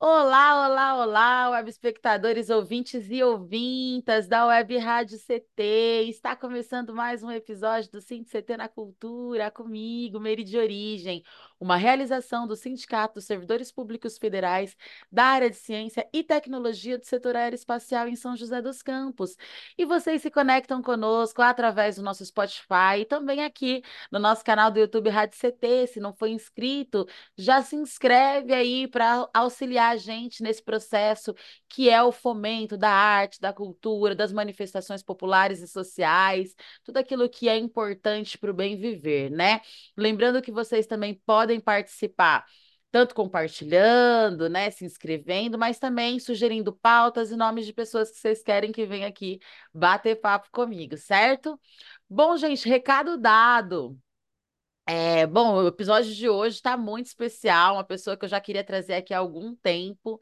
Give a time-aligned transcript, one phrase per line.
[0.00, 6.04] Olá, olá, olá, web espectadores, ouvintes e ouvintas da Web Rádio CT.
[6.08, 11.24] Está começando mais um episódio do Cinti CT na Cultura, comigo, Meire de Origem,
[11.60, 14.76] uma realização do Sindicato dos Servidores Públicos Federais
[15.10, 19.36] da área de Ciência e Tecnologia do setor aeroespacial em São José dos Campos.
[19.76, 24.70] E vocês se conectam conosco através do nosso Spotify e também aqui no nosso canal
[24.70, 25.86] do YouTube Rádio CT.
[25.88, 31.34] Se não for inscrito, já se inscreve aí para auxiliar a gente nesse processo
[31.68, 36.54] que é o fomento da arte, da cultura, das manifestações populares e sociais,
[36.84, 39.60] tudo aquilo que é importante para o bem viver, né?
[39.96, 42.46] Lembrando que vocês também podem participar
[42.90, 48.42] tanto compartilhando, né, se inscrevendo, mas também sugerindo pautas e nomes de pessoas que vocês
[48.42, 49.38] querem que venham aqui
[49.74, 51.60] bater papo comigo, certo?
[52.08, 53.98] Bom, gente, recado dado.
[54.86, 58.64] É, bom, o episódio de hoje está muito especial, uma pessoa que eu já queria
[58.64, 60.18] trazer aqui há algum tempo,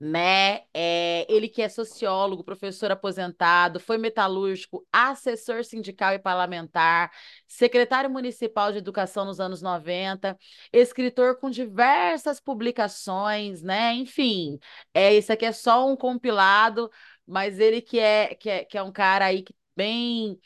[0.00, 0.62] né?
[0.72, 7.12] É, ele que é sociólogo, professor aposentado, foi metalúrgico, assessor sindical e parlamentar,
[7.46, 10.38] secretário municipal de educação nos anos 90,
[10.72, 13.92] escritor com diversas publicações, né?
[13.94, 14.58] Enfim,
[14.94, 16.90] é, isso aqui é só um compilado,
[17.26, 20.38] mas ele que é, que é, que é um cara aí que bem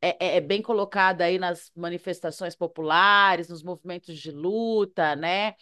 [0.00, 5.54] é, é, é bem colocada aí nas manifestações populares, nos movimentos de luta, né?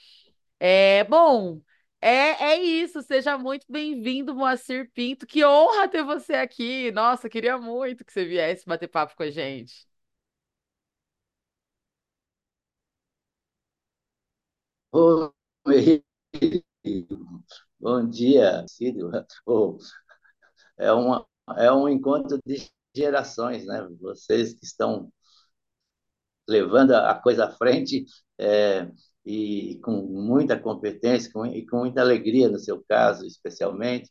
[0.60, 1.60] É, bom,
[2.08, 3.02] é, é isso.
[3.02, 5.26] Seja muito bem-vindo, Moacir Pinto.
[5.26, 6.90] Que honra ter você aqui.
[6.92, 9.86] Nossa, queria muito que você viesse bater papo com a gente.
[14.92, 16.02] Oi,
[17.80, 19.10] bom dia, Cídio.
[19.46, 19.78] Oh,
[20.78, 21.26] é, uma,
[21.56, 23.86] é um encontro de gerações, né?
[24.00, 25.10] Vocês que estão
[26.48, 28.04] levando a coisa à frente
[28.38, 28.88] é,
[29.26, 34.10] e com muita competência com, e com muita alegria no seu caso, especialmente.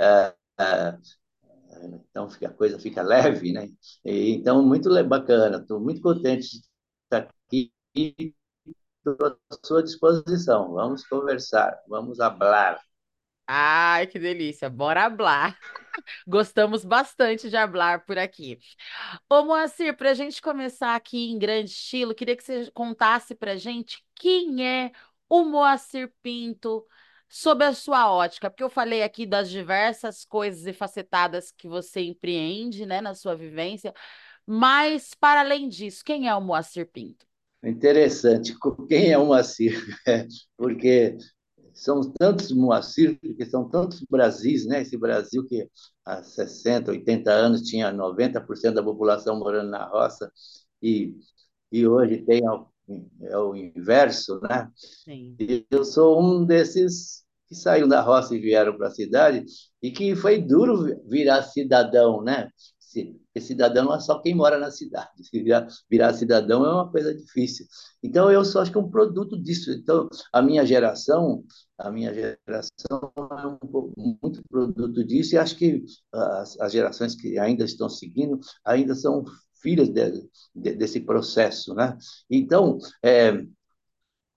[0.00, 0.98] É, é,
[2.10, 3.68] então a coisa fica leve, né?
[4.04, 5.58] E, então muito bacana.
[5.58, 6.64] Estou muito contente de
[7.04, 7.72] estar aqui.
[7.96, 10.72] Estou à sua disposição.
[10.72, 12.80] Vamos conversar, vamos falar.
[13.46, 14.70] Ai, que delícia.
[14.70, 15.58] Bora hablar.
[16.26, 18.58] Gostamos bastante de hablar por aqui.
[19.28, 23.52] Ô, Moacir, para a gente começar aqui em grande estilo, queria que você contasse para
[23.52, 24.92] a gente quem é
[25.28, 26.86] o Moacir Pinto
[27.28, 32.00] sob a sua ótica, porque eu falei aqui das diversas coisas e facetadas que você
[32.02, 33.92] empreende, né, na sua vivência,
[34.46, 37.26] mas para além disso, quem é o Moacir Pinto?
[37.62, 38.54] Interessante,
[38.88, 39.74] quem é o Moacir?
[40.56, 41.16] Porque
[41.74, 44.82] são tantos Moacir, porque são tantos Brasis, né?
[44.82, 45.68] Esse Brasil que
[46.04, 50.32] há 60, 80 anos tinha 90% da população morando na roça
[50.82, 51.14] e,
[51.72, 52.42] e hoje tem
[53.22, 54.70] é o inverso, né?
[54.76, 55.36] Sim.
[55.40, 59.44] E eu sou um desses que saíram da roça e vieram para a cidade
[59.82, 62.48] e que foi duro virar cidadão, né?
[63.02, 65.10] Porque cidadão não é só quem mora na cidade.
[65.32, 67.66] Virar, virar cidadão é uma coisa difícil.
[68.02, 69.72] Então, eu só acho que é um produto disso.
[69.72, 71.44] Então, a minha geração,
[71.78, 77.38] a minha geração é um, muito produto disso, e acho que as, as gerações que
[77.38, 79.24] ainda estão seguindo ainda são
[79.60, 81.74] filhas de, de, desse processo.
[81.74, 81.96] Né?
[82.30, 83.44] Então, é,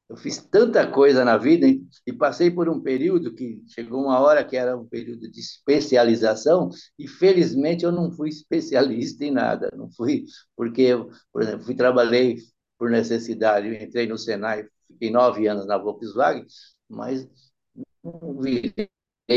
[0.09, 1.67] eu fiz tanta coisa na vida
[2.05, 6.69] e passei por um período que chegou uma hora que era um período de especialização
[6.97, 10.25] e felizmente eu não fui especialista em nada, não fui
[10.55, 12.37] porque eu, por exemplo, fui trabalhei
[12.77, 16.45] por necessidade, entrei no Senai, fiquei nove anos na Volkswagen,
[16.89, 17.27] mas
[18.03, 18.89] não virei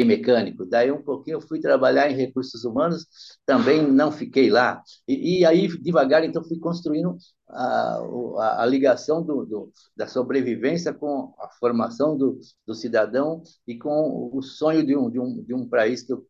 [0.05, 0.65] mecânico.
[0.65, 3.07] Daí um pouquinho eu fui trabalhar em recursos humanos,
[3.45, 4.83] também não fiquei lá.
[5.07, 7.17] E, e aí, devagar, então, fui construindo
[7.49, 7.97] a,
[8.39, 14.31] a, a ligação do, do, da sobrevivência com a formação do, do cidadão e com
[14.33, 16.27] o sonho de um, de um, de um país que eu,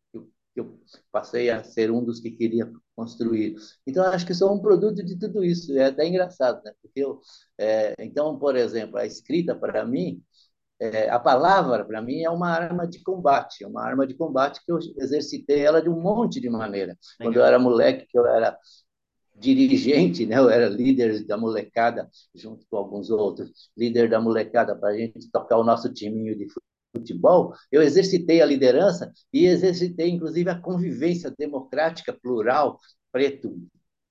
[0.53, 0.79] que eu
[1.11, 3.55] passei a ser um dos que queria construir.
[3.87, 5.77] Então, acho que sou um produto de tudo isso.
[5.77, 6.73] É até engraçado, né?
[6.81, 7.21] Porque eu,
[7.57, 10.21] é, então, por exemplo, a escrita, para mim,
[10.81, 14.71] é, a palavra, para mim, é uma arma de combate, uma arma de combate que
[14.71, 16.97] eu exercitei ela de um monte de maneira.
[17.21, 18.57] Quando eu era moleque, que eu era
[19.35, 20.39] dirigente, né?
[20.39, 25.29] eu era líder da molecada, junto com alguns outros, líder da molecada para a gente
[25.31, 26.47] tocar o nosso timinho de
[26.95, 32.79] futebol, eu exercitei a liderança e exercitei, inclusive, a convivência democrática, plural,
[33.11, 33.55] preto,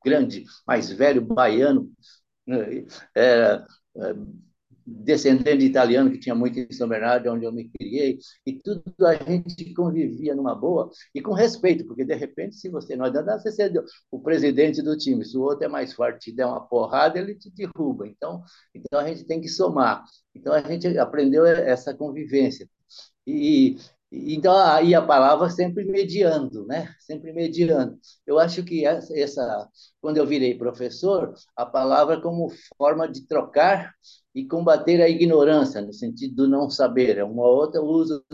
[0.05, 1.91] grande, mais velho, baiano,
[2.47, 2.87] né?
[3.13, 3.67] era
[3.97, 4.15] é,
[4.87, 8.83] descendente de italiano que tinha muito em São Bernardo, onde eu me criei, e tudo
[9.07, 13.39] a gente convivia numa boa e com respeito, porque de repente, se você não adianta
[13.39, 13.71] você
[14.11, 17.35] o presidente do time, se o outro é mais forte e der uma porrada, ele
[17.35, 18.07] te derruba.
[18.07, 18.43] Então,
[18.75, 20.05] então a gente tem que somar.
[20.35, 22.69] Então a gente aprendeu essa convivência.
[23.27, 23.77] E,
[24.13, 26.93] então, aí a palavra sempre mediando, né?
[26.99, 27.99] Sempre mediando.
[28.27, 29.69] Eu acho que essa,
[30.01, 33.95] quando eu virei professor, a palavra como forma de trocar
[34.35, 38.25] e combater a ignorância, no sentido do não saber, é uma outra uso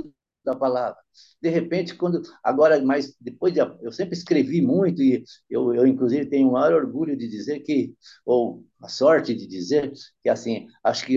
[0.44, 0.96] da palavra.
[1.43, 6.26] De repente, quando agora, mas depois de, eu sempre escrevi muito e eu, eu inclusive
[6.26, 7.94] tenho o maior orgulho de dizer que
[8.25, 11.16] ou a sorte de dizer que assim, acho que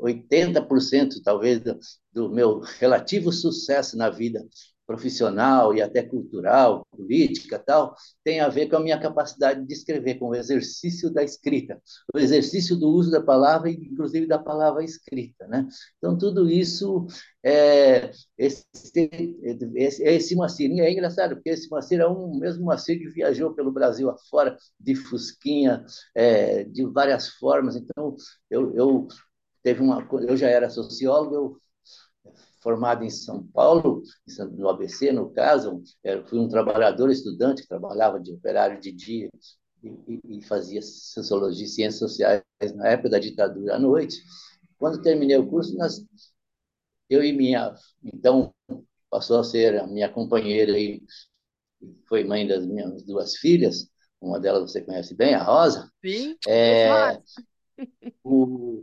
[0.00, 1.78] 80% talvez do,
[2.12, 4.44] do meu relativo sucesso na vida
[4.86, 10.16] profissional e até cultural, política tal, tem a ver com a minha capacidade de escrever,
[10.16, 11.80] com o exercício da escrita,
[12.14, 15.66] o exercício do uso da palavra, inclusive da palavra escrita, né?
[15.98, 17.06] Então tudo isso
[17.42, 18.64] é esse
[19.74, 20.34] esse, esse
[20.80, 24.94] é engraçado porque esse Moacir é um mesmo Moacir que viajou pelo Brasil afora de
[24.94, 25.84] fusquinha,
[26.14, 27.76] é, de várias formas.
[27.76, 28.16] Então
[28.50, 29.08] eu, eu
[29.62, 31.63] teve uma eu já era sociólogo, eu
[32.64, 34.02] formado em São Paulo,
[34.56, 35.82] no ABC, no caso,
[36.26, 39.28] fui um trabalhador estudante que trabalhava de operário de dia
[39.82, 42.42] e, e fazia sociologia e ciências sociais
[42.74, 44.16] na época da ditadura à noite.
[44.78, 46.02] Quando terminei o curso, nós,
[47.10, 48.52] eu e minha, então,
[49.10, 51.02] passou a ser a minha companheira e
[52.08, 55.92] foi mãe das minhas duas filhas, uma delas você conhece bem, a Rosa.
[56.02, 57.20] Sim, é,
[58.24, 58.82] o?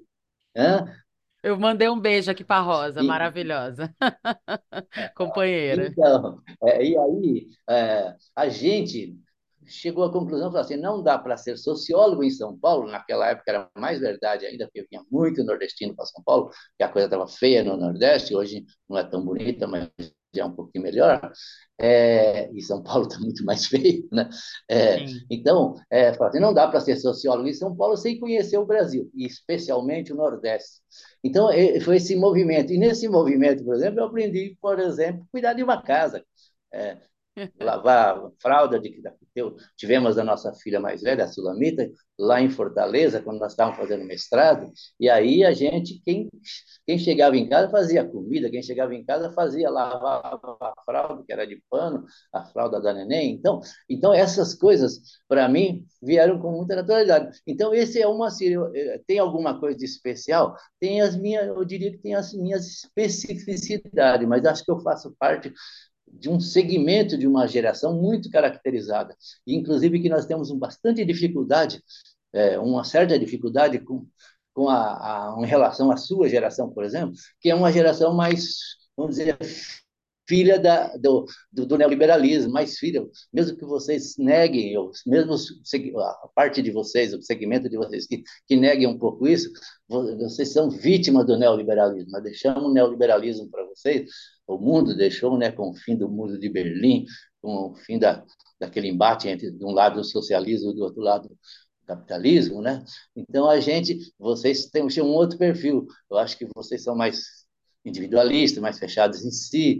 [1.43, 3.93] Eu mandei um beijo aqui para a Rosa, maravilhosa.
[5.15, 5.87] Companheira.
[5.87, 9.17] Então, é, e aí, é, a gente
[9.65, 13.51] chegou à conclusão, falou assim, não dá para ser sociólogo em São Paulo, naquela época
[13.51, 17.27] era mais verdade ainda, porque vinha muito nordestino para São Paulo, que a coisa estava
[17.27, 19.89] feia no Nordeste, hoje não é tão bonita, mas
[20.39, 21.31] é um pouquinho melhor,
[21.79, 24.29] é, e São Paulo está muito mais feio, né?
[24.69, 28.65] É, então, é, assim, não dá para ser sociólogo em São Paulo sem conhecer o
[28.65, 30.79] Brasil, e especialmente o Nordeste.
[31.23, 31.49] Então,
[31.83, 32.71] foi esse movimento.
[32.71, 36.23] E nesse movimento, por exemplo, eu aprendi, por exemplo, cuidar de uma casa.
[36.73, 36.97] É,
[37.59, 39.01] lavar fralda de que
[39.77, 41.89] tivemos a nossa filha mais velha, a Sulamita,
[42.19, 46.29] lá em Fortaleza, quando nós estávamos fazendo mestrado, e aí a gente, quem,
[46.85, 51.33] quem chegava em casa fazia comida, quem chegava em casa fazia lavar a fralda, que
[51.33, 53.33] era de pano, a fralda da neném.
[53.33, 57.39] Então, então essas coisas, para mim, vieram com muita naturalidade.
[57.47, 60.55] Então, esse é uma eh, tem alguma coisa de especial?
[60.79, 65.15] Tem as minhas, eu diria que tem as minhas especificidades, mas acho que eu faço
[65.17, 65.51] parte
[66.13, 69.15] de um segmento de uma geração muito caracterizada,
[69.45, 71.83] e inclusive que nós temos bastante dificuldade,
[72.33, 74.05] é, uma certa dificuldade com,
[74.53, 78.57] com a, a, em relação à sua geração, por exemplo, que é uma geração mais,
[78.95, 79.37] vamos dizer,
[80.31, 86.29] filha da, do, do, do, neoliberalismo, mais filha, mesmo que vocês neguem, ou mesmo a
[86.33, 89.51] parte de vocês, o segmento de vocês que, que neguem um pouco isso,
[89.89, 92.11] vocês são vítimas do neoliberalismo.
[92.11, 94.09] Nós deixamos o neoliberalismo para vocês,
[94.47, 97.03] o mundo deixou, né, com o fim do muro de Berlim,
[97.41, 98.23] com o fim da,
[98.57, 101.29] daquele embate entre de um lado o socialismo e do outro lado
[101.85, 102.85] capitalismo, né?
[103.13, 105.85] Então a gente, vocês têm um outro perfil.
[106.09, 107.40] Eu acho que vocês são mais
[107.85, 109.79] individualistas, mais fechados em si,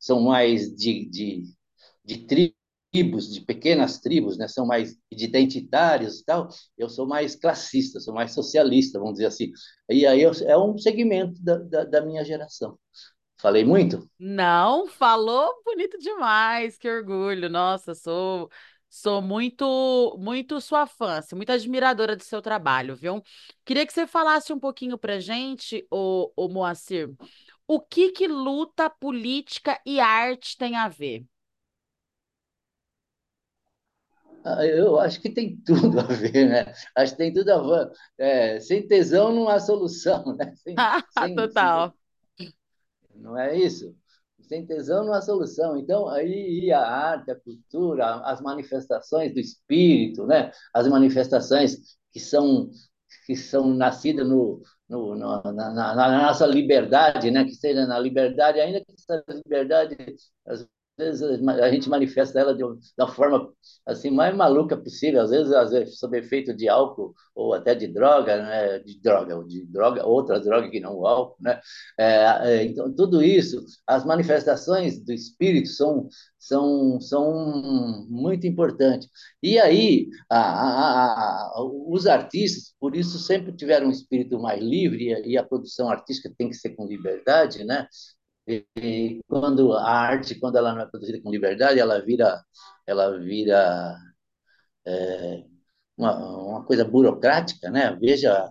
[0.00, 1.44] são mais de, de,
[2.04, 4.48] de tribos, de pequenas tribos, né?
[4.48, 6.48] São mais identitários e tal.
[6.78, 9.52] Eu sou mais classista, sou mais socialista, vamos dizer assim.
[9.90, 12.78] E aí eu, é um segmento da, da, da minha geração.
[13.38, 14.08] Falei muito?
[14.18, 17.50] Não, falou bonito demais, que orgulho.
[17.50, 18.50] Nossa, sou
[18.88, 23.22] sou muito muito sua fã, assim, muito admiradora do seu trabalho, viu?
[23.64, 27.14] Queria que você falasse um pouquinho pra gente, o, o Moacir,
[27.66, 31.24] o que que luta, política e arte tem a ver?
[34.44, 36.72] Ah, eu acho que tem tudo a ver, né?
[36.94, 37.90] Acho que tem tudo a ver.
[38.18, 40.54] É, sem tesão não há solução, né?
[40.62, 41.92] Sem, sem, Total.
[41.92, 41.92] Sem
[43.14, 43.94] não é isso?
[44.46, 45.76] Sem tesão não há solução.
[45.76, 50.52] Então, aí a arte, a cultura, as manifestações do espírito, né?
[50.72, 52.70] as manifestações que são,
[53.26, 57.44] que são nascidas no, no, no na, na, na, nossa liberdade, né?
[57.44, 59.96] que seja na liberdade, ainda que essa liberdade,
[60.46, 63.52] às vezes a gente manifesta ela de uma forma
[63.86, 67.86] assim mais maluca possível, às vezes, às vezes sob efeito de álcool ou até de
[67.86, 68.78] droga, né?
[68.80, 71.60] de droga, de droga, outras drogas que não o álcool, né?
[71.98, 79.08] É, é, então tudo isso, as manifestações do espírito são são são muito importantes.
[79.42, 85.06] E aí a, a, a, os artistas, por isso sempre tiveram um espírito mais livre
[85.26, 87.86] e a produção artística tem que ser com liberdade, né?
[88.46, 92.40] E quando a arte, quando ela não é produzida com liberdade, ela vira,
[92.86, 93.96] ela vira
[94.86, 95.44] é,
[95.96, 97.96] uma, uma coisa burocrática, né?
[98.00, 98.48] Veja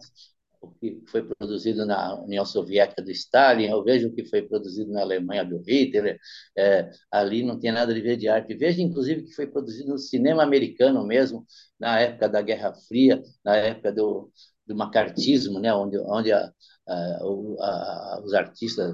[0.62, 4.92] o que foi produzido na União Soviética do Stalin, eu vejo o que foi produzido
[4.92, 6.20] na Alemanha do Hitler,
[6.58, 8.56] é, ali não tem nada de ver de arte.
[8.56, 11.46] Veja, inclusive, o que foi produzido no cinema americano mesmo,
[11.80, 14.32] na época da Guerra Fria, na época do,
[14.68, 15.74] do macartismo, né?
[15.74, 16.52] onde, onde a,
[16.88, 18.94] a, a, os artistas,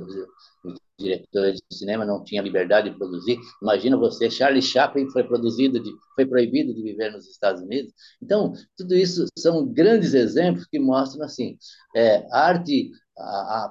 [1.01, 3.37] diretor de cinema não tinha liberdade de produzir.
[3.61, 7.93] Imagina você, Charlie Chaplin foi produzido, de, foi proibido de viver nos Estados Unidos.
[8.21, 11.57] Então, tudo isso são grandes exemplos que mostram assim,
[11.95, 12.91] é, arte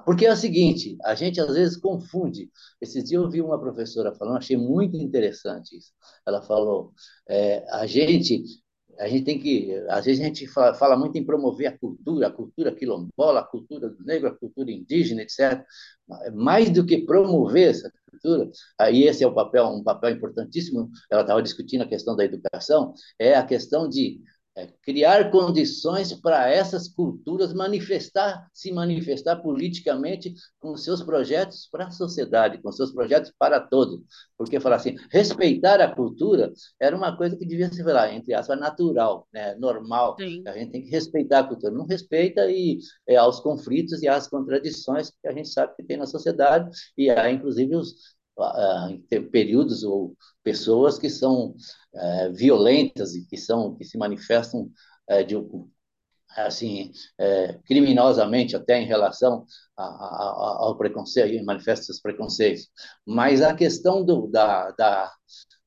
[0.05, 2.49] porque é o seguinte, a gente às vezes confunde.
[2.79, 5.91] Esses dias eu vi uma professora falando, achei muito interessante isso.
[6.25, 6.93] Ela falou:
[7.29, 8.43] é, a gente
[9.01, 12.27] a gente tem que, às vezes a gente fala, fala, muito em promover a cultura,
[12.27, 15.65] a cultura quilombola, a cultura do negro, a cultura indígena, etc.
[16.33, 20.91] Mais do que promover essa cultura, aí esse é o papel, um papel importantíssimo.
[21.09, 24.21] Ela estava discutindo a questão da educação, é a questão de
[24.55, 31.91] é, criar condições para essas culturas manifestar, se manifestar politicamente com seus projetos para a
[31.91, 34.01] sociedade, com seus projetos para todos.
[34.37, 38.59] Porque falar assim, respeitar a cultura era uma coisa que devia ser, lá, entre aspas,
[38.59, 39.55] natural, né?
[39.55, 40.17] normal.
[40.19, 40.43] Sim.
[40.45, 41.73] A gente tem que respeitar a cultura.
[41.73, 45.97] Não respeita e é, aos conflitos e às contradições que a gente sabe que tem
[45.97, 47.95] na sociedade e há, inclusive, os,
[49.31, 51.55] períodos ou pessoas que são
[51.93, 54.69] uh, violentas e que são que se manifestam
[55.09, 55.35] uh, de
[56.37, 59.45] assim é, criminosamente até em relação
[59.75, 62.69] a, a, ao preconceito manifestam seus preconceitos.
[63.05, 65.11] Mas a questão do, da, da,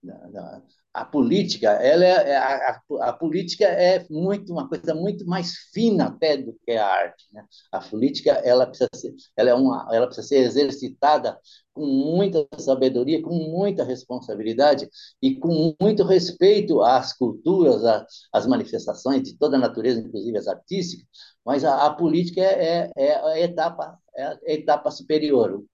[0.03, 0.63] da,
[0.95, 6.07] a política, ela é, é, a, a, política é muito uma coisa muito mais fina
[6.07, 7.27] até do que a arte.
[7.33, 7.45] Né?
[7.73, 11.37] A política ela precisa ser, ela é uma, ela precisa ser exercitada
[11.73, 14.89] com muita sabedoria, com muita responsabilidade
[15.21, 20.47] e com muito respeito às culturas, às, às manifestações de toda a natureza, inclusive as
[20.47, 21.05] artísticas.
[21.45, 25.57] Mas a, a política é, é, é, a etapa é a etapa superior.
[25.57, 25.67] O,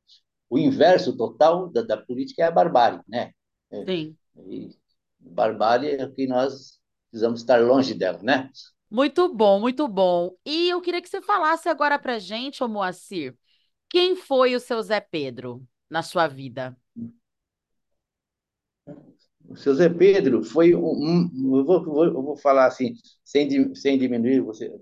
[0.49, 3.33] o inverso total da, da política é a barbárie, né?
[3.87, 4.17] Sim.
[4.49, 4.80] E,
[5.21, 8.50] barbárie é que nós precisamos estar longe dela, né?
[8.91, 10.35] Muito bom, muito bom.
[10.45, 13.37] E eu queria que você falasse agora para gente, ô Moacir,
[13.89, 16.77] quem foi o seu Zé Pedro na sua vida?
[19.49, 21.29] O seu Zé Pedro foi um.
[21.57, 24.73] eu, vou, vou, eu vou falar assim, sem, sem diminuir, você,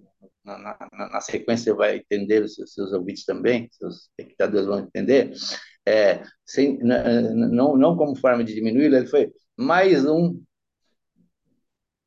[0.45, 4.80] na, na, na sequência você vai entender, os seus, seus ouvintes também, seus espectadores vão
[4.80, 5.33] entender.
[5.87, 10.41] É, sem, não, não como forma de diminuir, ele foi mais um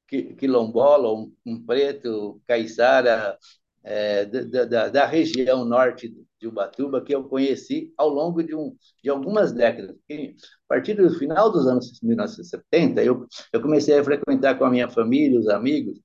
[0.07, 3.37] quilombola, um, preto caiçara
[3.83, 8.75] é, da, da, da, região norte de Ubatuba que eu conheci ao longo de, um,
[9.03, 9.95] de algumas décadas.
[10.09, 14.69] E, a partir do final dos anos 1970, eu, eu comecei a frequentar com a
[14.69, 15.99] minha família, os amigos,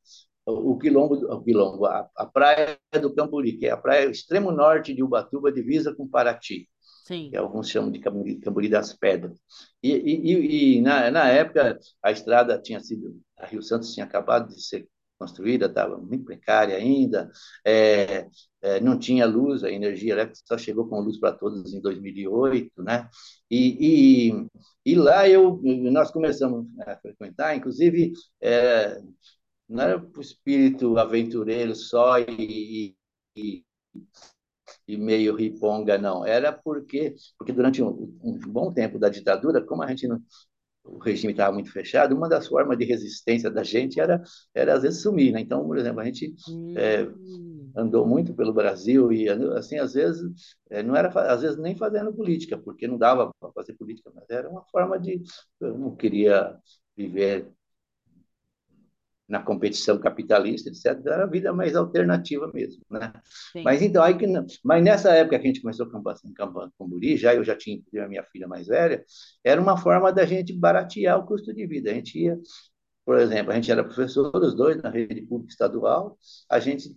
[0.45, 4.51] o, o quilombo, o quilombo a, a praia do Camburi, que é a praia extremo
[4.51, 6.69] norte de Ubatuba, divisa com Paraty.
[7.07, 7.31] Sim.
[7.31, 9.39] que alguns chamam de Camburi, das Pedras.
[9.81, 14.49] E, e, e na, na, época, a estrada tinha sido, a Rio Santos tinha acabado
[14.49, 17.31] de ser construída, estava muito precária ainda,
[17.65, 18.27] é,
[18.61, 22.83] é, não tinha luz, a energia elétrica só chegou com luz para todos em 2008,
[22.83, 23.09] né?
[23.49, 24.49] E, e,
[24.85, 29.01] e lá eu, nós começamos a frequentar, inclusive, é,
[29.69, 32.97] não era para o espírito aventureiro só e,
[33.37, 33.65] e
[34.87, 36.25] e meio riponga, não.
[36.25, 40.21] Era porque, porque durante um, um bom tempo da ditadura, como a gente não,
[40.85, 44.23] o regime estava muito fechado, uma das formas de resistência da gente era,
[44.55, 45.41] era às vezes sumir, né?
[45.41, 46.75] Então, por exemplo, a gente hum.
[46.77, 47.09] é,
[47.77, 52.13] andou muito pelo Brasil e assim às vezes é, não era às vezes nem fazendo
[52.13, 55.23] política, porque não dava para fazer política, mas era uma forma de
[55.61, 56.57] eu não queria
[56.97, 57.51] viver
[59.29, 63.13] na competição capitalista, etc., era a vida mais alternativa mesmo, né?
[63.53, 63.63] Sim.
[63.65, 64.27] Mas então, aí que,
[64.65, 65.87] mas nessa época que a gente começou
[66.25, 69.05] em Campo Camburi, já eu já tinha a minha filha mais velha,
[69.43, 71.91] era uma forma da gente baratear o custo de vida.
[71.91, 72.39] A gente ia,
[73.05, 76.17] por exemplo, a gente era professor, os dois, na rede pública estadual,
[76.49, 76.97] a gente,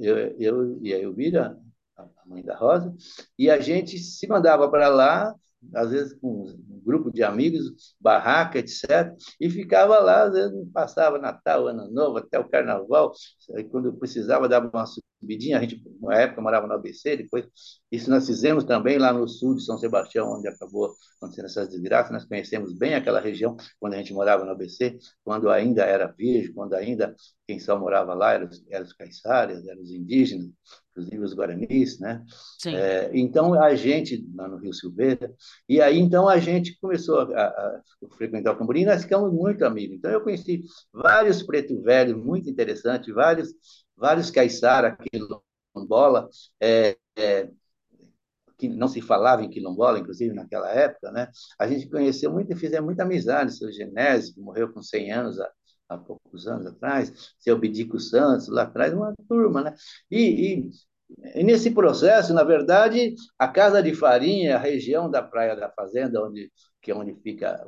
[0.00, 1.58] eu, eu e a Elvira,
[1.96, 2.94] a mãe da Rosa,
[3.38, 5.34] e a gente se mandava para lá
[5.74, 11.18] às vezes com um grupo de amigos, barraca, etc., e ficava lá, às vezes passava
[11.18, 13.12] Natal, Ano Novo, até o Carnaval,
[13.70, 17.46] quando precisava dar uma subidinha, a gente, na época, morava no ABC, depois,
[17.92, 22.12] isso nós fizemos também lá no sul de São Sebastião, onde acabou acontecendo essas desgraças,
[22.12, 26.52] nós conhecemos bem aquela região, quando a gente morava no ABC, quando ainda era virgem,
[26.54, 27.14] quando ainda
[27.46, 30.48] quem só morava lá eram, eram os caiçaras, eram os indígenas,
[31.00, 32.24] inclusive os guaranis, né?
[32.66, 35.34] É, então, a gente, lá no Rio Silveira,
[35.68, 37.82] e aí, então, a gente começou a, a,
[38.16, 39.96] frequentar o Cambori e nós ficamos muito amigos.
[39.96, 43.52] Então, eu conheci vários preto velhos, muito interessantes, vários,
[43.96, 44.96] vários caiçara,
[45.74, 46.28] quilombola,
[46.60, 47.50] é, é,
[48.58, 51.30] que não se falava em quilombola, inclusive naquela época, né?
[51.58, 53.56] A gente conheceu muito e fizemos muita amizade.
[53.56, 55.50] Seu Genésio, que morreu com 100 anos há,
[55.88, 59.74] há poucos anos atrás, seu Bidico Santos, lá atrás, uma turma, né?
[60.10, 60.70] E, e,
[61.34, 66.24] e, nesse processo, na verdade, a Casa de Farinha, a região da Praia da Fazenda,
[66.24, 66.50] onde,
[66.80, 67.64] que é onde fica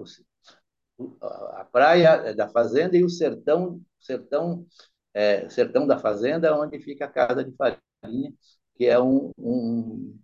[0.98, 4.66] o, a praia da Fazenda e o sertão, sertão,
[5.14, 8.32] é, sertão da Fazenda, onde fica a Casa de Farinha,
[8.76, 10.18] que é um, um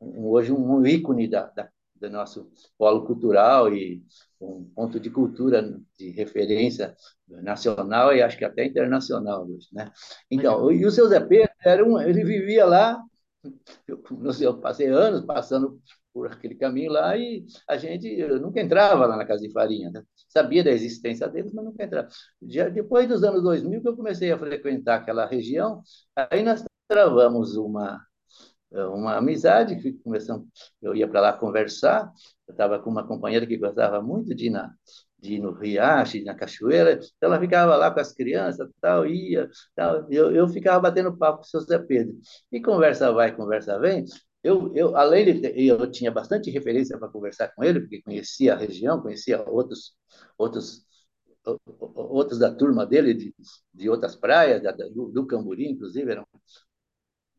[0.00, 1.68] hoje um ícone da, da,
[2.04, 4.02] do nosso polo cultural e
[4.40, 5.62] um ponto de cultura
[5.98, 6.94] de referência
[7.28, 9.90] nacional e acho que até internacional hoje, né?
[10.30, 13.02] Então, e o seu Zé Pedro era um, ele vivia lá,
[13.88, 14.02] eu,
[14.40, 15.80] eu passei anos passando
[16.12, 20.02] por aquele caminho lá e a gente nunca entrava lá na casa de farinha, né?
[20.28, 22.08] sabia da existência deles, mas nunca entrava.
[22.42, 25.82] Já depois dos anos 2000 que eu comecei a frequentar aquela região,
[26.16, 28.00] aí nós travamos uma
[28.74, 30.46] uma amizade, fui começando,
[30.82, 32.12] eu ia para lá conversar,
[32.46, 34.72] eu estava com uma companheira que gostava muito de ir, na,
[35.18, 39.48] de ir no riacho, na cachoeira, então ela ficava lá com as crianças, tal, ia,
[39.74, 42.14] tal, eu, eu ficava batendo papo com o seu Zé Pedro.
[42.52, 44.04] E conversa vai, conversa vem,
[44.42, 48.56] eu, eu além de eu tinha bastante referência para conversar com ele, porque conhecia a
[48.56, 49.94] região, conhecia outros,
[50.36, 50.84] outros
[51.94, 53.34] outros da turma dele, de,
[53.72, 56.26] de outras praias, da, do, do Camburi, inclusive, eram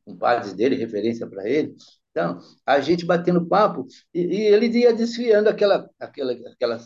[0.05, 1.75] compadres dele, referência para ele.
[2.11, 6.79] Então, a gente batendo papo, e, e, ele ia desfiando aquela, aquela, aquela,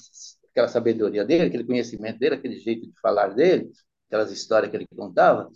[0.51, 3.69] aquela sabedoria dele, aquele conhecimento dele, aquele jeito de falar dele,
[4.07, 5.49] aquelas histórias que ele contava,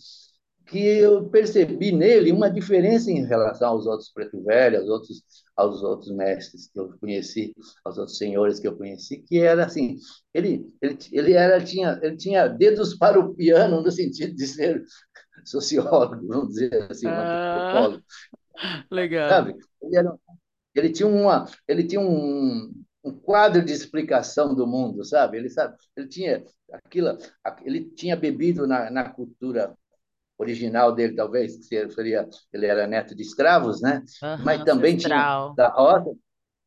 [0.66, 5.24] que eu percebi nele uma diferença em relação aos outros preto velho, aos outros,
[5.56, 9.98] aos outros mestres que eu conheci, aos outros senhores que eu conheci, que era assim,
[10.34, 14.84] ele, ele, ele, era, tinha, ele tinha dedos para o piano no sentido de ser
[15.50, 18.04] sociólogo, vamos dizer assim, ah, antropólogo.
[18.92, 19.30] Legal.
[19.30, 19.56] Sabe?
[19.82, 20.16] Ele, era,
[20.76, 25.38] ele tinha, uma, ele tinha um, um quadro de explicação do mundo, sabe?
[25.38, 27.18] Ele sabe, ele tinha aquilo,
[27.64, 29.76] ele tinha bebido na, na cultura
[30.38, 34.04] original dele, talvez, que seria, ele era neto de escravos, né?
[34.22, 36.16] Uhum, Mas também tinha da roça.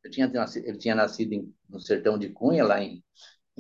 [0.04, 0.32] Ele tinha,
[0.64, 3.02] ele tinha nascido em, no sertão de Cunha, lá em,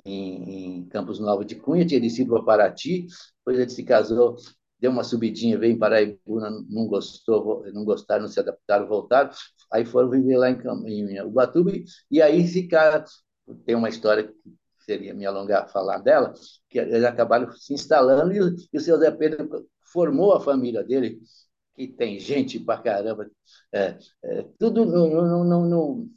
[0.04, 3.06] em, em Campos Novos de Cunha, tinha descido para Paraty,
[3.38, 4.36] depois ele se casou
[4.78, 9.30] deu uma subidinha, veio em Paraibuna, não gostou, não gostaram, não se adaptaram, voltaram,
[9.72, 11.72] aí foram viver lá em, em Ubatuba,
[12.10, 13.04] e aí ficaram,
[13.64, 14.34] tem uma história que
[14.80, 16.32] seria me alongar falar dela,
[16.68, 18.38] que eles acabaram se instalando e,
[18.72, 21.20] e o seu Zé Pedro formou a família dele,
[21.74, 23.30] que tem gente pra caramba,
[23.72, 26.10] é, é, tudo no, no, no, no,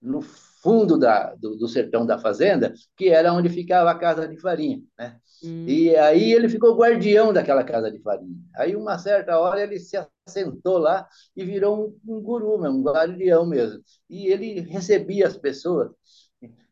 [0.00, 4.36] no fundo da, do, do, sertão da fazenda, que era onde ficava a casa de
[4.38, 5.18] farinha, né?
[5.42, 5.66] Hum.
[5.66, 8.36] E aí ele ficou guardião daquela casa de farinha.
[8.56, 11.06] Aí, uma certa hora, ele se assentou lá
[11.36, 13.82] e virou um, um guru, um guardião mesmo.
[14.08, 15.90] E ele recebia as pessoas.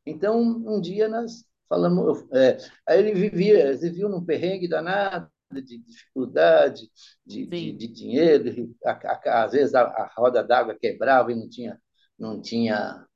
[0.06, 2.24] Então, um dia nós falamos...
[2.32, 6.90] É, aí ele vivia, vivia num perrengue danado, de dificuldade,
[7.24, 11.48] de, de, de dinheiro, a, a, às vezes a, a roda d'água quebrava e não
[11.48, 11.80] tinha,
[12.18, 13.06] não tinha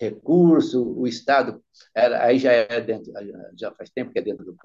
[0.00, 1.62] recurso, o Estado,
[1.94, 3.12] era, aí já é dentro,
[3.58, 4.56] já faz tempo que é dentro do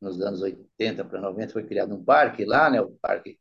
[0.00, 3.38] nos anos 80 para 90 foi criado um parque lá, né, o parque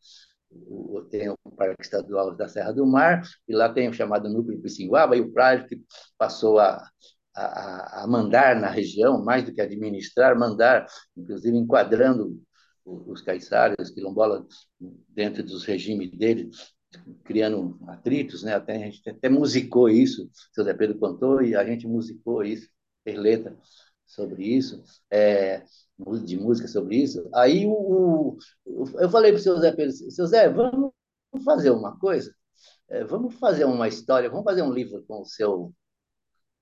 [0.49, 4.61] o, tem o Parque Estadual da Serra do Mar, e lá tem o chamado Núcleo
[4.61, 5.81] Pissinguaba, e o parque
[6.17, 6.87] passou a,
[7.35, 10.85] a, a, mandar na região, mais do que administrar, mandar,
[11.17, 12.39] inclusive enquadrando
[12.85, 14.43] os caiçaras, os quilombolas,
[15.09, 16.49] dentro dos regimes dele,
[17.23, 18.53] criando atritos, né?
[18.55, 22.43] Até, a gente até musicou isso, o seu Zé Pedro contou, e a gente musicou
[22.43, 22.69] isso,
[23.03, 23.57] fez letra
[24.05, 25.63] sobre isso, é,
[26.25, 27.27] de música sobre isso.
[27.33, 30.93] Aí o, o eu falei para o seu Zé Pedro, seu Zé, vamos
[31.45, 32.33] fazer uma coisa?
[32.89, 35.73] É, vamos fazer uma história, vamos fazer um livro com o seu,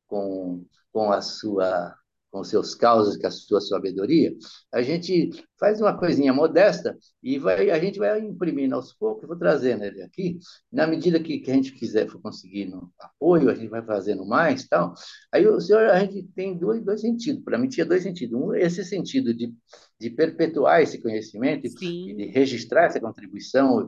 [0.07, 1.95] com, com a sua
[2.31, 4.33] com seus causos, com a sua sabedoria,
[4.71, 9.37] a gente faz uma coisinha modesta e vai, a gente vai imprimindo aos poucos, vou
[9.37, 10.39] trazendo ele aqui,
[10.71, 14.67] na medida que, que a gente quiser for conseguindo apoio, a gente vai fazendo mais
[14.67, 14.93] tal.
[15.31, 18.39] Aí o senhor, a gente tem dois, dois sentidos, para mim tinha dois sentidos.
[18.39, 19.53] Um, esse sentido de,
[19.99, 22.15] de perpetuar esse conhecimento Sim.
[22.15, 23.85] de registrar essa contribuição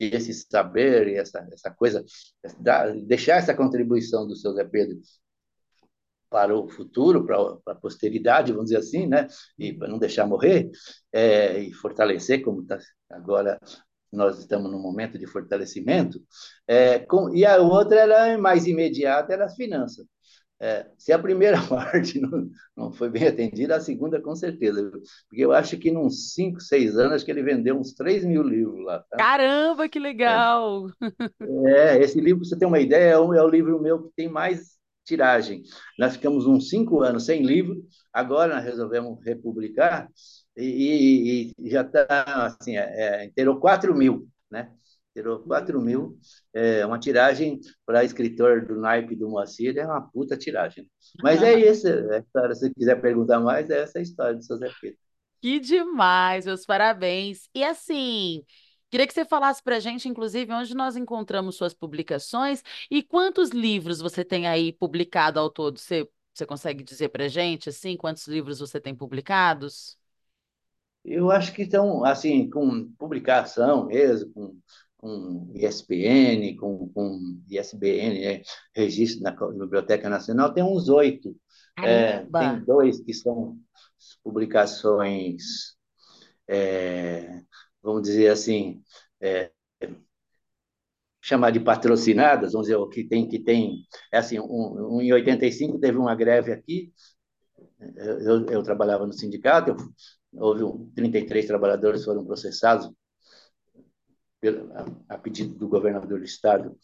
[0.00, 2.04] e esse saber e essa, essa coisa,
[3.06, 4.98] deixar essa contribuição do seu Zé Pedro
[6.32, 9.28] para o futuro, para a posteridade, vamos dizer assim, né?
[9.58, 10.70] E para não deixar morrer
[11.12, 12.78] é, e fortalecer, como está
[13.10, 13.58] agora
[14.12, 16.20] nós estamos num momento de fortalecimento.
[16.68, 20.06] É, com, e a outra era mais imediata, era as finanças.
[20.60, 24.92] É, se a primeira parte não, não foi bem atendida, a segunda com certeza.
[25.28, 28.42] Porque eu acho que em uns 5, 6 anos que ele vendeu uns 3 mil
[28.42, 29.00] livros lá.
[29.10, 29.16] Tá?
[29.16, 30.86] Caramba, que legal!
[31.66, 34.14] É, é esse livro, você tem uma ideia, é o, é o livro meu que
[34.14, 35.62] tem mais tiragem.
[35.98, 37.76] Nós ficamos uns cinco anos sem livro,
[38.12, 40.08] agora nós resolvemos republicar
[40.56, 44.70] e, e, e já está, assim, é, inteirou 4 mil, né?
[45.10, 46.18] Inteirou 4 mil,
[46.54, 50.88] é uma tiragem para escritor do naipe do Moacir, é uma puta tiragem.
[51.22, 54.56] Mas é isso, é história, se quiser perguntar mais, é essa a história do seu
[54.56, 54.98] Zé Pedro.
[55.42, 57.48] Que demais, meus parabéns.
[57.54, 58.44] E assim,
[58.92, 63.48] Queria que você falasse para a gente, inclusive, onde nós encontramos suas publicações e quantos
[63.48, 65.78] livros você tem aí publicado ao todo.
[65.78, 69.96] Você, você consegue dizer para a gente, assim, quantos livros você tem publicados?
[71.02, 74.60] Eu acho que estão, assim, com publicação mesmo, com,
[74.98, 78.42] com ISBN, com, com ISBN, né?
[78.76, 81.34] registro na Biblioteca Nacional, tem uns oito.
[81.78, 83.58] É, tem dois que são
[84.22, 85.78] publicações
[86.46, 87.40] é,
[87.82, 88.82] vamos dizer assim,
[89.20, 89.50] é,
[91.20, 95.12] chamar de patrocinadas, vamos dizer, o que tem, que tem, é assim, um, um, em
[95.12, 96.92] 85 teve uma greve aqui,
[97.96, 99.76] eu, eu trabalhava no sindicato, eu,
[100.34, 102.90] houve um, 33 trabalhadores foram processados
[105.08, 106.76] a, a pedido do governador do estado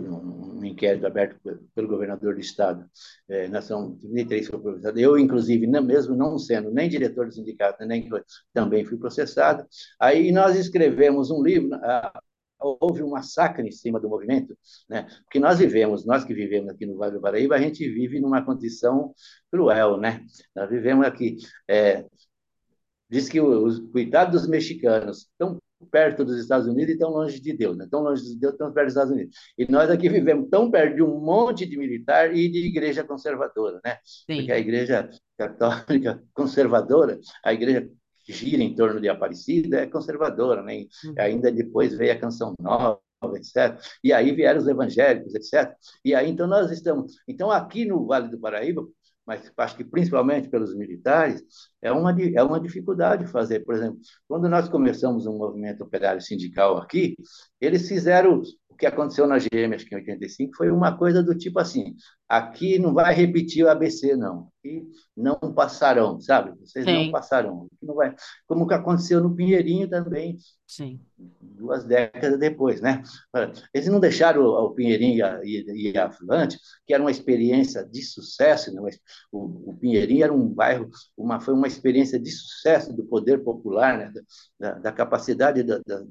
[0.00, 1.38] um inquérito aberto
[1.74, 2.84] pelo governador do estado,
[3.28, 4.98] é, somos 33 foi processado.
[4.98, 8.08] Eu, inclusive, não, mesmo não sendo nem diretor do sindicato, nem
[8.52, 9.66] também fui processado.
[9.98, 11.70] Aí nós escrevemos um livro,
[12.60, 14.56] houve um massacre em cima do movimento,
[14.88, 15.06] né?
[15.24, 18.44] Porque nós vivemos, nós que vivemos aqui no Vale do Paraíba, a gente vive numa
[18.44, 19.14] condição
[19.50, 20.24] cruel, né?
[20.54, 21.36] Nós vivemos aqui.
[21.68, 22.04] É,
[23.08, 25.59] diz que os cuidados dos mexicanos estão
[25.90, 27.86] perto dos Estados Unidos e tão longe de Deus, né?
[27.90, 29.36] tão longe de Deus, tão perto dos Estados Unidos.
[29.56, 33.80] E nós aqui vivemos tão perto de um monte de militar e de igreja conservadora,
[33.84, 33.98] né?
[34.04, 34.38] Sim.
[34.38, 37.88] Porque a igreja católica conservadora, a igreja
[38.24, 40.84] que gira em torno de Aparecida é conservadora, né?
[41.04, 41.14] Uhum.
[41.18, 43.00] Ainda depois veio a Canção Nova,
[43.34, 43.78] etc.
[44.02, 45.74] E aí vieram os evangélicos, etc.
[46.04, 48.86] E aí então nós estamos, então aqui no Vale do Paraíba,
[49.26, 51.42] mas acho que principalmente pelos militares,
[51.80, 53.60] é uma, é uma dificuldade fazer.
[53.60, 57.16] Por exemplo, quando nós começamos um movimento operário sindical aqui,
[57.60, 61.36] eles fizeram o que aconteceu na GM, acho que em 85, foi uma coisa do
[61.36, 61.94] tipo assim:
[62.28, 64.48] aqui não vai repetir o ABC, não.
[64.62, 66.52] Aqui não passarão, sabe?
[66.60, 67.06] Vocês Sim.
[67.06, 67.66] não passarão.
[67.82, 68.14] Não vai.
[68.46, 70.36] Como que aconteceu no Pinheirinho também.
[70.66, 71.00] Sim.
[71.40, 73.02] Duas décadas depois, né?
[73.72, 78.72] Eles não deixaram o Pinheirinho ir avante, que era uma experiência de sucesso.
[78.72, 78.90] Né?
[79.32, 83.96] O, o Pinheirinho era um bairro, uma, foi uma experiência de sucesso do poder popular,
[83.96, 84.12] né?
[84.58, 86.02] da, da capacidade da, da,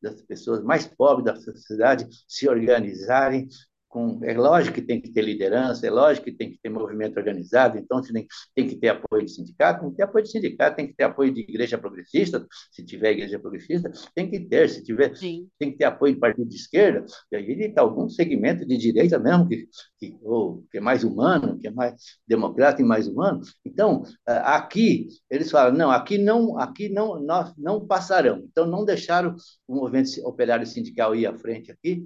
[0.00, 3.48] das pessoas mais pobres da sociedade se organizarem,
[3.92, 7.18] com, é lógico que tem que ter liderança, é lógico que tem que ter movimento
[7.18, 10.76] organizado, então tem, tem que ter apoio de sindicato, tem que ter apoio de sindicato,
[10.76, 14.82] tem que ter apoio de igreja progressista, se tiver igreja progressista, tem que ter, se
[14.82, 15.46] tiver, Sim.
[15.58, 19.18] tem que ter apoio de partido de esquerda, e aí está algum segmento de direita
[19.18, 19.68] mesmo, que,
[20.00, 21.94] que, ou, que é mais humano, que é mais
[22.26, 23.42] democrata e mais humano.
[23.62, 28.42] Então, aqui, eles falam, não, aqui não, aqui não, nós não passarão.
[28.50, 29.36] Então, não deixaram
[29.68, 32.04] o movimento operário sindical ir à frente aqui,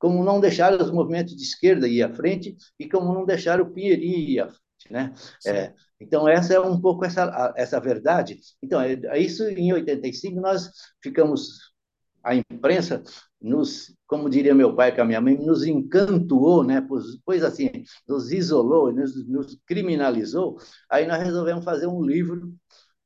[0.00, 3.70] como não deixar os movimentos de esquerda ir à frente e como não deixar o
[3.70, 4.60] Pinheirinho ir à frente.
[4.90, 5.12] Né?
[5.46, 8.40] É, então, essa é um pouco essa, essa verdade.
[8.62, 10.70] Então, é, é isso em 85 nós
[11.02, 11.74] ficamos,
[12.24, 13.02] a imprensa
[13.40, 16.80] nos, como diria meu pai com a minha mãe, nos encantuou, né?
[16.80, 17.70] pois, pois assim,
[18.08, 20.56] nos isolou, nos, nos criminalizou.
[20.90, 22.54] Aí nós resolvemos fazer um livro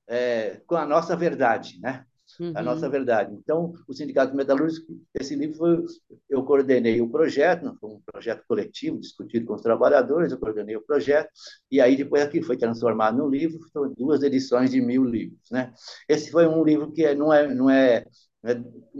[0.07, 2.07] é, com a nossa verdade, né?
[2.40, 2.53] Uhum.
[2.55, 3.35] a nossa verdade.
[3.35, 5.85] Então, o Sindicato Metalúrgico, esse livro foi,
[6.29, 10.83] eu coordenei o projeto, foi um projeto coletivo, discutido com os trabalhadores, eu coordenei o
[10.83, 11.29] projeto,
[11.70, 15.51] e aí depois aqui foi transformado num livro, foram duas edições de mil livros.
[15.51, 15.73] Né?
[16.09, 18.05] Esse foi um livro que não é, não é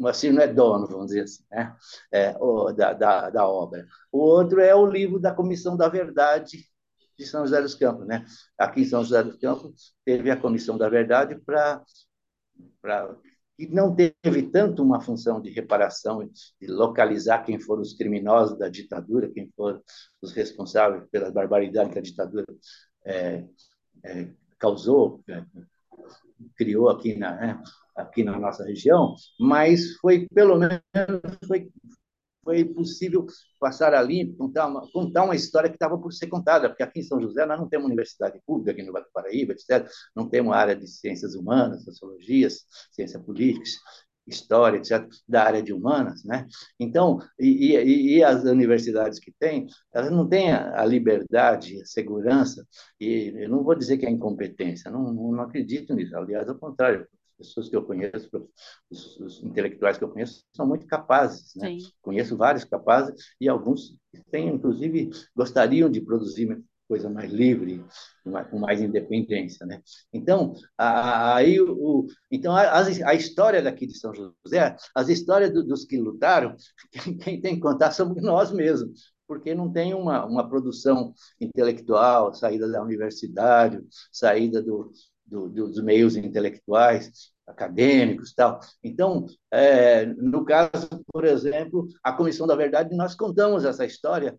[0.07, 1.77] assim, não é dono, vamos dizer assim, né?
[2.13, 3.87] É, o, da, da, da obra.
[4.11, 6.65] O outro é o livro da Comissão da Verdade,
[7.19, 8.07] de São José dos Campos.
[8.07, 8.25] Né?
[8.59, 11.83] Aqui em São José dos Campos, teve a Comissão da Verdade para
[13.57, 16.29] que não teve tanto uma função de reparação,
[16.61, 19.81] de localizar quem foram os criminosos da ditadura, quem foram
[20.21, 22.47] os responsáveis pelas barbaridades que a ditadura
[23.05, 23.45] é,
[24.03, 25.45] é, causou, é,
[26.57, 27.63] criou aqui na, né,
[27.97, 30.81] aqui na nossa região, mas foi pelo menos
[31.47, 31.71] foi,
[32.45, 33.27] foi possível
[33.59, 37.03] passar ali, contar uma, contar uma história que estava por ser contada, porque aqui em
[37.03, 40.77] São José nós não temos universidade pública, aqui no do Paraíba, etc., não temos área
[40.77, 43.81] de ciências humanas, sociologias, ciência política,
[44.27, 46.47] história, etc., da área de humanas, né?
[46.79, 52.67] Então, e, e, e, as universidades que têm, elas não têm a, liberdade, a segurança,
[53.01, 57.07] e eu não vou dizer que é incompetência, não, não, acredito nisso, aliás, ao contrário,
[57.37, 58.29] pessoas que eu conheço,
[58.91, 61.77] os, os, intelectuais que eu conheço, são muito capazes, né?
[62.01, 63.97] Conheço vários capazes e alguns
[64.31, 67.85] têm, inclusive, gostariam de produzir coisa mais livre,
[68.51, 69.81] com mais independência, né?
[70.13, 75.85] Então, aí o, então a, a, história daqui de São José, as histórias do, dos
[75.85, 76.55] que lutaram,
[76.93, 82.35] quem, quem, tem que contar somos nós mesmos, porque não tem uma, uma produção intelectual,
[82.35, 83.81] saída da universidade,
[84.13, 84.93] saída do,
[85.27, 88.61] do, dos meios intelectuais, acadêmicos tal.
[88.83, 94.37] Então, é, no caso, por exemplo, a Comissão da Verdade, nós contamos essa história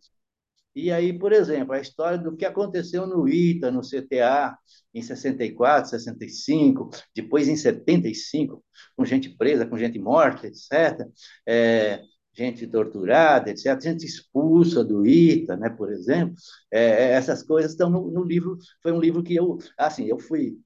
[0.75, 4.57] e aí, por exemplo, a história do que aconteceu no ITA, no CTA,
[4.93, 8.61] em 64, 65, depois em 75,
[8.95, 11.07] com gente presa, com gente morta, etc.,
[11.47, 12.01] é,
[12.33, 16.35] gente torturada, etc., gente expulsa do ITA, né, por exemplo.
[16.69, 18.57] É, essas coisas estão no, no, livro.
[18.83, 20.57] Foi um livro que eu, assim, eu fui,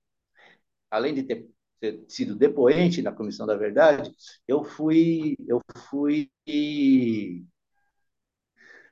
[0.89, 1.47] além de ter,
[1.79, 4.13] ter sido depoente na Comissão da Verdade,
[4.47, 6.29] eu fui, eu fui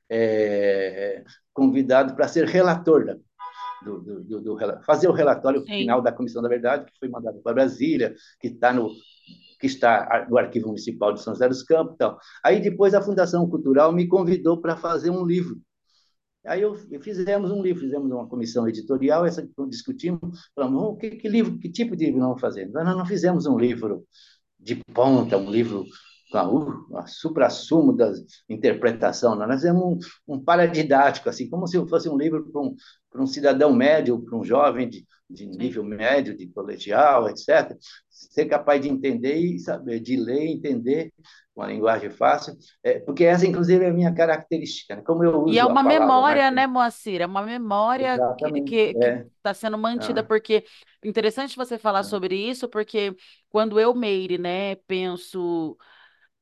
[0.10, 3.17] é, convidado para ser relator da,
[3.83, 5.79] do, do, do, do, fazer o relatório Sim.
[5.79, 8.89] final da Comissão da Verdade, que foi mandado para Brasília, que está no
[9.60, 12.19] que está no Arquivo Municipal de São José dos Campos, tal.
[12.43, 15.60] Aí depois a Fundação Cultural me convidou para fazer um livro.
[16.47, 21.27] Aí eu fizemos um livro, fizemos uma comissão editorial, essa discutimos, falamos, oh, que, que
[21.27, 22.67] livro, que tipo de livro nós vamos fazer?
[22.69, 24.05] Nós não fizemos um livro
[24.60, 25.86] de ponta, um livro
[26.31, 26.38] com
[26.95, 28.12] a, a supra-sumo da
[28.49, 29.36] interpretação.
[29.36, 32.75] Nós fizemos um, um paradidático, assim, como se fosse um livro para um,
[33.12, 37.76] para um cidadão médio, para um jovem de, de nível médio, de colegial, etc.,
[38.10, 41.12] ser capaz de entender e saber, de ler entender
[41.56, 44.96] uma linguagem fácil, é, porque essa, inclusive, é a minha característica.
[44.96, 45.02] Né?
[45.02, 47.22] Como eu uso e é uma memória, né, Moacir?
[47.22, 49.26] É uma memória Exatamente, que está é.
[49.42, 50.24] tá sendo mantida, ah.
[50.24, 50.63] porque
[51.04, 52.04] interessante você falar ah.
[52.04, 53.16] sobre isso, porque
[53.50, 55.76] quando eu, Meire, né, penso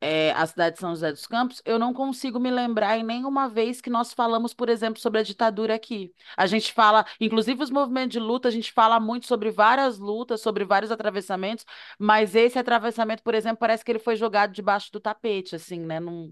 [0.01, 3.49] é, a cidade de São José dos Campos, eu não consigo me lembrar em nenhuma
[3.49, 6.13] vez que nós falamos, por exemplo, sobre a ditadura aqui.
[6.37, 10.41] A gente fala, inclusive os movimentos de luta, a gente fala muito sobre várias lutas,
[10.41, 11.65] sobre vários atravessamentos,
[11.97, 15.99] mas esse atravessamento, por exemplo, parece que ele foi jogado debaixo do tapete, assim, né?
[15.99, 16.31] Não,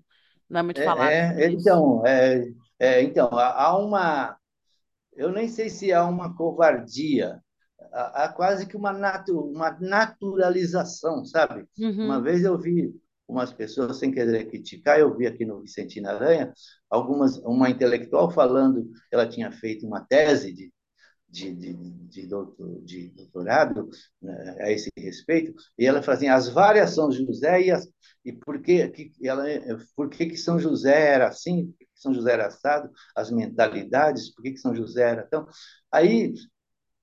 [0.50, 1.10] não é muito é, falado.
[1.10, 2.44] É, então, é,
[2.80, 4.38] é, então, há uma.
[5.14, 7.40] Eu nem sei se há uma covardia
[7.94, 11.66] há, quase que uma, natu, uma naturalização, sabe?
[11.78, 12.06] Uhum.
[12.06, 12.94] Uma vez eu vi
[13.28, 16.54] umas pessoas, sem querer criticar, eu vi aqui no Vicentino Aranha,
[16.90, 20.72] algumas, uma intelectual falando que ela tinha feito uma tese de,
[21.30, 23.90] de, de, de, doutor, de doutorado
[24.22, 27.88] né, a esse respeito, e ela fala assim, as várias São José e, as,
[28.24, 29.46] e por, que, que, ela,
[29.96, 34.34] por que, que São José era assim, por que São José era assado, as mentalidades,
[34.34, 35.48] por que, que São José era tão...
[35.92, 36.34] Aí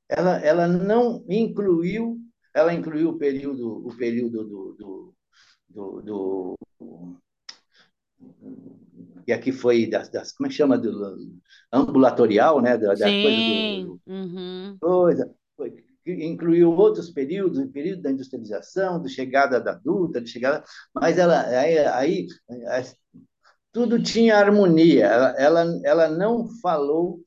[0.09, 2.19] ela, ela não incluiu,
[2.55, 5.10] ela incluiu o período, o período do, do
[5.71, 6.59] do, do
[9.27, 10.77] e aqui foi das, das, como é que chama?
[10.77, 11.17] Do
[11.73, 12.77] ambulatorial né?
[12.77, 14.77] Da, da coisa do, uhum.
[14.81, 15.35] coisa.
[15.57, 15.75] Foi,
[16.07, 21.43] incluiu outros períodos o período da industrialização de chegada da adulta de chegada mas ela
[21.43, 22.27] aí, aí
[23.73, 25.07] tudo tinha harmonia.
[25.07, 27.21] Ela, ela ela não falou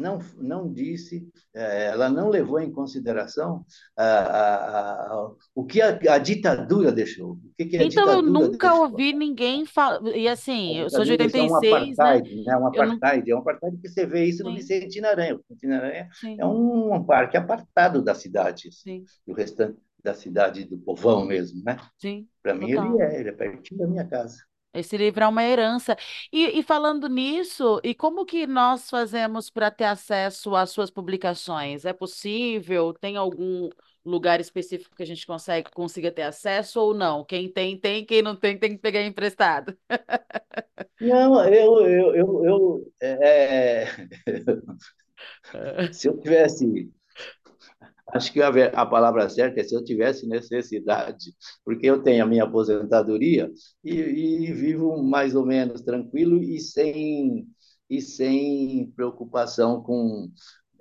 [0.00, 3.64] não, não disse, é, ela não levou em consideração
[3.96, 7.32] a, a, a, o que a, ditadura deixou.
[7.32, 8.90] O que, que então, eu nunca deixou.
[8.90, 10.02] ouvi ninguém falar.
[10.16, 11.50] E assim, eu sou de 86.
[11.50, 12.42] É um apartheid, né?
[12.46, 12.56] né?
[12.56, 13.36] Um apartheid, não...
[13.36, 14.44] é um apartheid que você vê isso Sim.
[14.44, 15.36] no Vicente Aranha.
[15.36, 16.08] O Vicente Aranha
[16.38, 19.04] é um parque apartado da cidade, Sim.
[19.26, 21.76] do restante da cidade do povão mesmo, né?
[21.98, 22.26] Sim.
[22.42, 24.36] Para mim ele é, ele é pertinho da minha casa.
[24.72, 25.96] Esse livro é uma herança.
[26.32, 31.84] E, e falando nisso, e como que nós fazemos para ter acesso às suas publicações?
[31.84, 32.92] É possível?
[32.94, 33.68] Tem algum
[34.04, 37.24] lugar específico que a gente consegue consiga ter acesso ou não?
[37.24, 39.76] Quem tem, tem, quem não tem, tem que pegar emprestado.
[41.00, 43.86] Não, eu, eu, eu, eu é...
[45.92, 46.90] Se eu tivesse
[48.12, 52.44] Acho que a, palavra certa é se eu tivesse necessidade, porque eu tenho a minha
[52.44, 53.50] aposentadoria
[53.84, 57.46] e, e vivo mais ou menos tranquilo e sem,
[57.88, 60.28] e sem preocupação com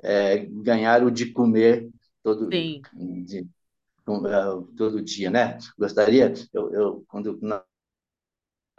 [0.01, 1.89] é, ganhar o de comer
[2.23, 2.49] todo,
[2.93, 3.47] de,
[4.05, 5.57] com, uh, todo dia, né?
[5.77, 7.61] Gostaria, eu, eu quando nós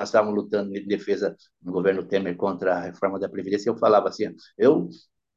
[0.02, 4.34] estávamos lutando em defesa do governo Temer contra a reforma da Previdência, eu falava assim,
[4.56, 4.88] eu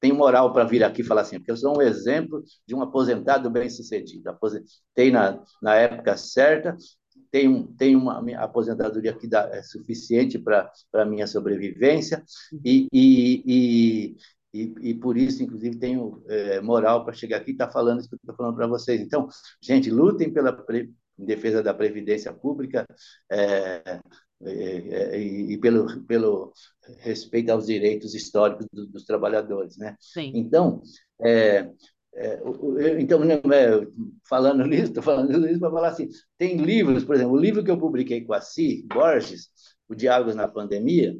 [0.04, 3.50] tenho moral para vir aqui falar assim, porque eu sou um exemplo de um aposentado
[3.50, 4.30] bem-sucedido.
[4.30, 6.76] Aposentei na, na época certa,
[7.32, 12.22] tenho, tenho uma aposentadoria que dá, é suficiente para a minha sobrevivência
[12.66, 14.18] e, e, e,
[14.54, 18.02] e, e por isso, inclusive, tenho é, moral para chegar aqui e estar tá falando
[18.02, 19.00] isso que eu estou falando para vocês.
[19.00, 19.30] Então,
[19.62, 20.52] gente, lutem pela
[21.18, 22.86] em defesa da previdência pública,
[23.32, 24.00] é,
[24.46, 26.54] é, e, e, pelo, pelo
[27.00, 29.96] respeito aos direitos históricos do, dos trabalhadores, né?
[30.00, 30.32] Sim.
[30.36, 30.82] Então,
[31.22, 31.70] é,
[32.16, 32.42] é,
[33.00, 33.88] então né, é,
[34.28, 37.72] falando nisso, estou falando isso para falar assim, tem livros, por exemplo, o livro que
[37.72, 39.50] eu publiquei com a Si Borges,
[39.88, 41.16] o Diálogos na Pandemia,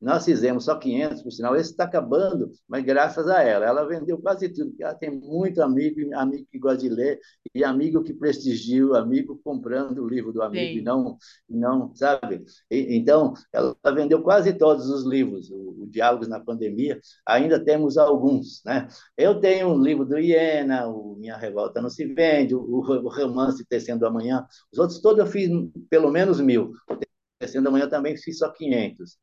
[0.00, 3.64] nós fizemos só 500, por sinal, esse está acabando, mas graças a ela.
[3.64, 7.18] Ela vendeu quase tudo, porque ela tem muito amigo, amigo que gosta de ler,
[7.54, 11.16] e amigo que prestigia o amigo comprando o livro do amigo, e não,
[11.48, 12.44] não, sabe?
[12.70, 17.96] E, então, ela vendeu quase todos os livros, o, o, Diálogos na Pandemia, ainda temos
[17.96, 18.86] alguns, né?
[19.16, 23.64] Eu tenho um livro do Iena, o Minha Revolta Não Se Vende, o, o romance
[23.66, 25.50] Tecendo Amanhã, os outros todos eu fiz
[25.88, 26.72] pelo menos mil.
[26.90, 26.98] O
[27.38, 29.16] Tecendo Amanhã também fiz só 500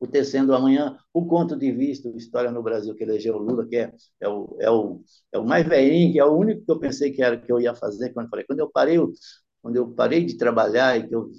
[0.00, 3.76] o Tecendo Amanhã, o Conto de Vista, História no Brasil, que elegeu o Lula, que
[3.76, 6.78] é, é, o, é, o, é o mais velhinho, que é o único que eu
[6.78, 8.46] pensei que era que eu ia fazer quando eu falei.
[8.46, 8.98] Quando eu parei,
[9.62, 11.30] quando eu parei de trabalhar e que eu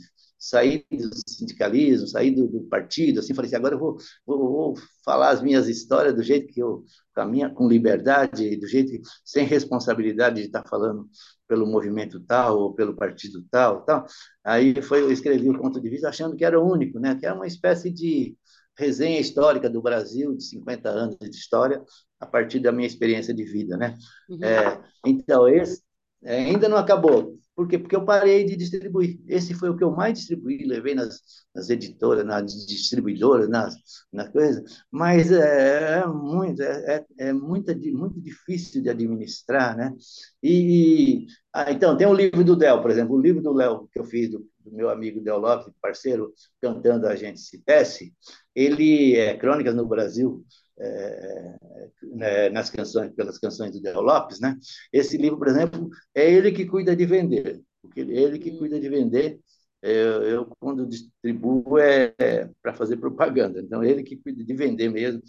[0.42, 4.74] saí do sindicalismo, saí do, do partido, assim, falei assim, agora eu vou, vou, vou,
[5.06, 9.46] falar as minhas histórias do jeito que eu caminho, com liberdade, do jeito que, sem
[9.46, 11.08] responsabilidade de estar falando
[11.48, 14.06] pelo movimento tal ou pelo partido tal, tal.
[14.44, 17.16] Aí foi eu escrevi o ponto de vista achando que era único, né?
[17.16, 18.36] Que era uma espécie de
[18.82, 21.82] resenha histórica do Brasil, de 50 anos de história,
[22.20, 23.96] a partir da minha experiência de vida, né?
[24.28, 24.44] Uhum.
[24.44, 25.82] É, então, esse
[26.24, 27.38] é, ainda não acabou.
[27.56, 27.78] Por quê?
[27.78, 29.20] Porque eu parei de distribuir.
[29.28, 31.20] Esse foi o que eu mais distribuí, levei nas,
[31.54, 33.76] nas editoras, nas distribuidoras, nas,
[34.12, 39.94] nas coisas, mas é, é muito, é, é, é muito, muito difícil de administrar, né?
[40.42, 44.00] E, ah, então, tem o livro do Del, por exemplo, o livro do Léo que
[44.00, 48.14] eu fiz, do, do, meu amigo Del Lopes, parceiro, cantando A Gente Se Tece,
[48.56, 50.46] ele é Crônicas no Brasil,
[50.80, 51.58] é,
[52.04, 54.58] né, nas canções, pelas canções do Del Lopes, né?
[54.92, 58.90] Esse livro, por exemplo, é ele que cuida de vender, porque ele que cuida de
[58.90, 59.40] vender.
[59.82, 64.90] Eu, eu quando distribuo é, é para fazer propaganda, então ele que cuida de vender
[64.90, 65.22] mesmo.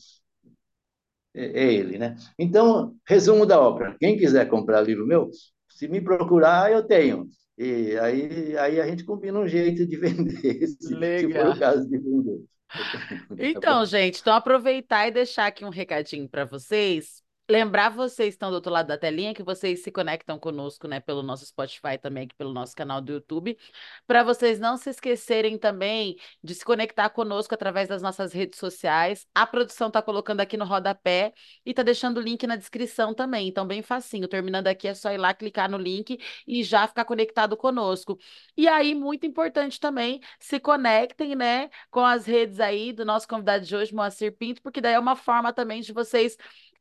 [1.34, 2.16] É, é ele, né?
[2.38, 3.96] Então, resumo da obra.
[3.98, 5.30] Quem quiser comprar livro meu,
[5.70, 7.28] se me procurar, eu tenho.
[7.58, 11.88] E aí, aí a gente combina um jeito de vender, se, se for o caso
[11.88, 12.44] de vender.
[13.38, 17.21] Então, gente, então aproveitar e deixar aqui um recadinho para vocês.
[17.52, 21.00] Lembrar vocês que estão do outro lado da telinha que vocês se conectam conosco, né,
[21.00, 23.58] pelo nosso Spotify também, aqui pelo nosso canal do YouTube,
[24.06, 29.26] para vocês não se esquecerem também de se conectar conosco através das nossas redes sociais.
[29.34, 31.34] A produção está colocando aqui no rodapé
[31.66, 34.26] e está deixando o link na descrição também, então bem facinho.
[34.26, 38.18] Terminando aqui é só ir lá clicar no link e já ficar conectado conosco.
[38.56, 43.66] E aí, muito importante também, se conectem, né, com as redes aí do nosso convidado
[43.66, 46.34] de hoje, Moacir Pinto, porque daí é uma forma também de vocês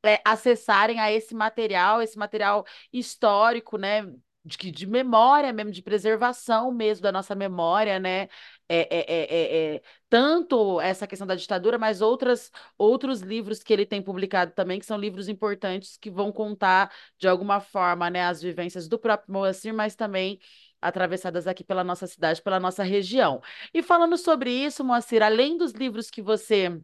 [0.04, 4.12] é, acessarem a esse material, esse material histórico, né?
[4.44, 8.28] De, de memória mesmo, de preservação mesmo da nossa memória, né?
[8.68, 13.86] É, é, é, é, tanto essa questão da ditadura, mas outras, outros livros que ele
[13.86, 18.42] tem publicado também, que são livros importantes que vão contar, de alguma forma, né, as
[18.42, 20.40] vivências do próprio Moacir, mas também
[20.82, 23.42] atravessadas aqui pela nossa cidade, pela nossa região.
[23.74, 26.82] E falando sobre isso, Moacir, além dos livros que você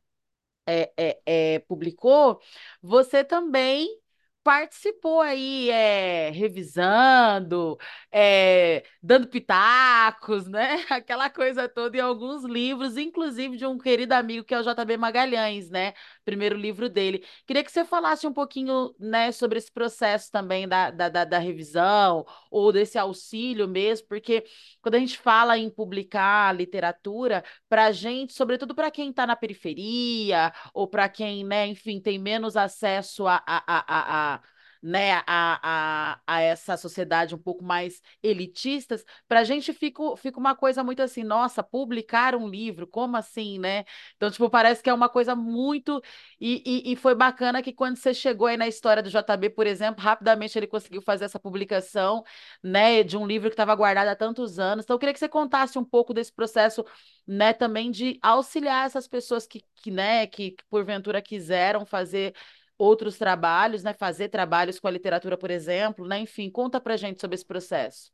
[0.67, 1.21] é, é,
[1.55, 2.41] é, publicou,
[2.81, 3.99] você também
[4.47, 7.77] participou aí, é, revisando,
[8.09, 10.85] é, dando pitacos, né?
[10.89, 14.95] Aquela coisa toda em alguns livros, inclusive de um querido amigo que é o JB
[14.95, 15.93] Magalhães, né?
[16.23, 17.25] Primeiro livro dele.
[17.45, 21.39] Queria que você falasse um pouquinho, né, sobre esse processo também da, da, da, da
[21.39, 24.45] revisão ou desse auxílio mesmo, porque
[24.81, 30.53] quando a gente fala em publicar literatura, para gente, sobretudo para quem está na periferia
[30.73, 34.36] ou para quem, né, enfim, tem menos acesso a, a, a, a
[34.81, 40.39] né, a, a, a essa sociedade um pouco mais elitistas, para a gente fica, fica
[40.39, 43.85] uma coisa muito assim, nossa, publicar um livro, como assim, né?
[44.15, 46.01] Então, tipo, parece que é uma coisa muito.
[46.39, 49.67] E, e, e foi bacana que quando você chegou aí na história do JB, por
[49.67, 52.23] exemplo, rapidamente ele conseguiu fazer essa publicação,
[52.63, 54.83] né, de um livro que estava guardado há tantos anos.
[54.85, 56.83] Então, eu queria que você contasse um pouco desse processo,
[57.25, 62.33] né, também de auxiliar essas pessoas que, que né, que, que porventura quiseram fazer
[62.77, 63.93] outros trabalhos, né?
[63.93, 66.19] Fazer trabalhos com a literatura, por exemplo, né?
[66.19, 68.11] Enfim, conta para gente sobre esse processo.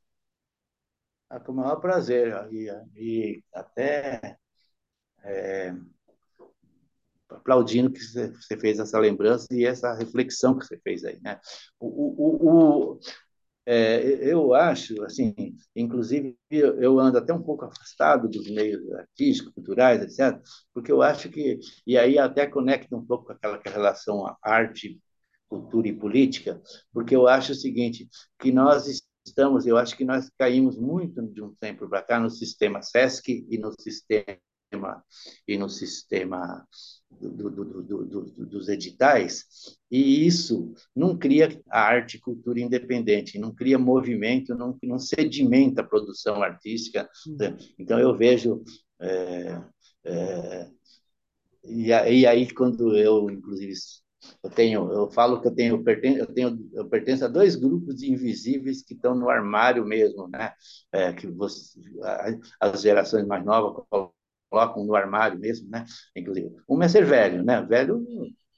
[1.29, 4.37] Ah, com o maior prazer e, e até
[5.23, 5.73] é,
[7.29, 11.39] aplaudindo que você fez essa lembrança e essa reflexão que você fez aí, né?
[11.79, 12.99] O, o, o,
[13.65, 14.01] é,
[14.31, 15.33] eu acho, assim,
[15.75, 20.41] inclusive eu ando até um pouco afastado dos meios artísticos, culturais, etc.,
[20.73, 24.99] porque eu acho que, e aí até conecta um pouco com aquela relação arte,
[25.47, 26.61] cultura e política,
[26.91, 28.07] porque eu acho o seguinte,
[28.39, 28.85] que nós
[29.25, 33.45] estamos, eu acho que nós caímos muito de um tempo para cá no sistema SESC
[33.49, 34.37] e no sistema
[35.47, 36.65] e no sistema
[37.19, 39.45] do, do, do, dos editais,
[39.89, 45.87] e isso não cria arte e cultura independente, não cria movimento, não, não sedimenta a
[45.87, 47.09] produção artística.
[47.37, 47.55] Né?
[47.77, 48.63] Então, eu vejo.
[48.99, 49.61] É,
[50.05, 50.69] é,
[51.65, 53.73] e, aí, quando eu, inclusive,
[54.43, 57.55] eu tenho, eu falo que eu tenho, eu pertenço, eu tenho, eu pertenço a dois
[57.55, 60.53] grupos invisíveis que estão no armário mesmo, né?
[60.91, 61.79] É, que você,
[62.59, 63.83] as gerações mais novas
[64.53, 65.83] colocam no armário mesmo, né?
[66.15, 67.59] Inclusive, uma é ser velho, né?
[67.63, 68.05] Velho,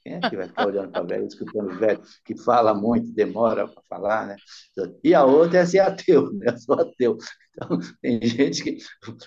[0.04, 3.82] quem é que vai ficar olhando para velho, escutando velho, que fala muito, demora para
[3.88, 4.36] falar, né?
[5.02, 6.52] E a outra é ser ateu, né?
[6.52, 7.16] Eu sou ateu.
[7.54, 8.76] Então, tem gente que,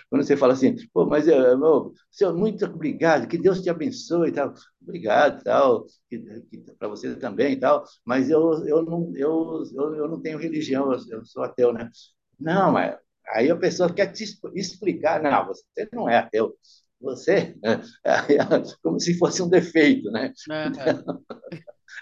[0.10, 4.30] quando você fala assim, pô, mas eu, meu, senhor, muito obrigado, que Deus te abençoe
[4.30, 4.54] e tal.
[4.80, 5.88] Obrigado, tal,
[6.78, 10.94] para você também e tal, mas eu, eu, não, eu, eu, eu não tenho religião,
[10.94, 11.90] eu, eu sou ateu, né?
[12.40, 12.96] Não, mas
[13.30, 14.24] Aí a pessoa quer te
[14.56, 16.56] explicar, não, você não é ateu,
[17.00, 17.80] você é,
[18.84, 20.34] como se fosse um defeito, né?
[20.52, 20.70] É.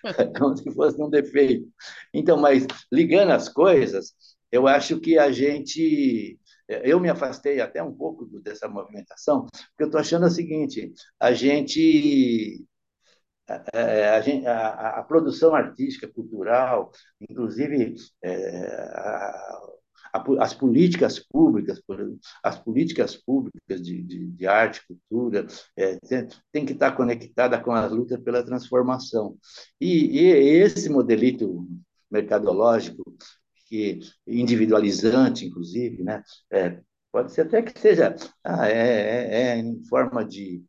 [0.40, 1.68] como se fosse um defeito.
[2.14, 4.14] Então, mas ligando as coisas,
[4.52, 9.86] eu acho que a gente eu me afastei até um pouco dessa movimentação, porque eu
[9.88, 12.66] estou achando o seguinte: a gente,
[13.48, 13.64] a,
[14.52, 19.62] a, a, produção artística, cultural, inclusive a,
[20.40, 21.82] as políticas públicas,
[22.44, 25.46] as políticas públicas de, de, de arte, cultura,
[25.76, 29.38] é, tem, tem, que estar conectada com as lutas pela transformação.
[29.80, 31.68] E, e esse modelito
[32.10, 33.04] mercadológico,
[33.68, 36.80] que individualizante, inclusive, né, é,
[37.12, 40.64] pode ser até que seja ah, é, é, é em forma de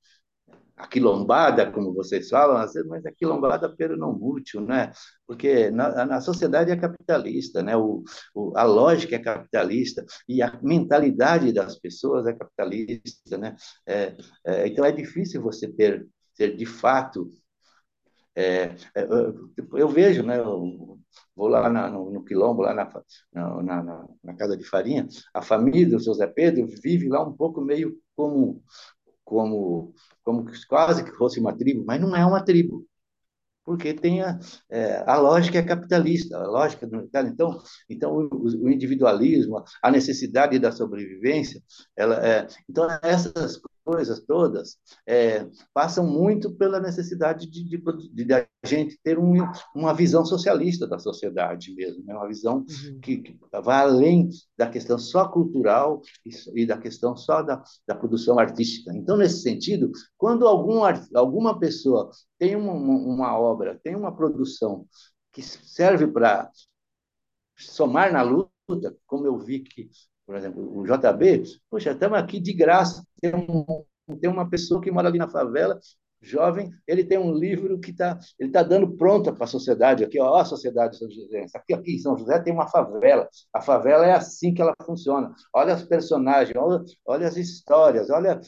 [0.78, 4.92] aquilombada, como vocês falam, mas aquilombada pelo não mútil, né?
[5.26, 7.76] Porque na, na sociedade é capitalista, né?
[7.76, 8.04] O,
[8.34, 13.56] o, a lógica é capitalista e a mentalidade das pessoas é capitalista, né?
[13.86, 14.16] É,
[14.46, 16.06] é, então é difícil você ter,
[16.36, 17.28] ter de fato
[18.36, 19.08] é, é
[19.72, 20.98] eu vejo, né, eu
[21.34, 22.88] vou lá na, no, no, Quilombo, lá na,
[23.32, 27.60] na, na, na, Casa de Farinha, a família do José Pedro vive lá um pouco
[27.60, 28.62] meio como,
[29.28, 29.92] como,
[30.24, 32.86] como quase que fosse uma tribo, mas não é uma tribo,
[33.62, 34.38] porque tem a,
[34.70, 37.06] é, a lógica é capitalista, a lógica do.
[37.26, 41.62] Então, então o, o individualismo, a necessidade da sobrevivência,
[41.94, 44.76] ela, é, então essas coisas todas
[45.06, 47.82] é, passam muito pela necessidade de, de,
[48.12, 49.34] de, de a gente ter um,
[49.74, 52.14] uma visão socialista da sociedade mesmo, né?
[52.14, 53.00] uma visão uhum.
[53.00, 54.28] que, que, vai além
[54.58, 58.94] da questão só cultural e, e da questão só da, da, produção artística.
[58.94, 60.82] Então, nesse sentido, quando algum,
[61.14, 64.86] alguma pessoa tem uma, uma obra, tem uma produção
[65.32, 66.50] que serve para
[67.56, 69.88] somar na luta, como eu vi que
[70.28, 74.90] por exemplo, o JB, poxa, estamos aqui de graça, tem, um, tem uma pessoa que
[74.90, 75.80] mora ali na favela,
[76.20, 80.20] jovem, ele tem um livro que está ele tá dando pronta para a sociedade aqui,
[80.20, 81.46] ó, a sociedade de São José.
[81.54, 83.26] Aqui, aqui em São José tem uma favela.
[83.54, 85.32] A favela é assim que ela funciona.
[85.50, 88.38] Olha os personagens, olha, olha as histórias, olha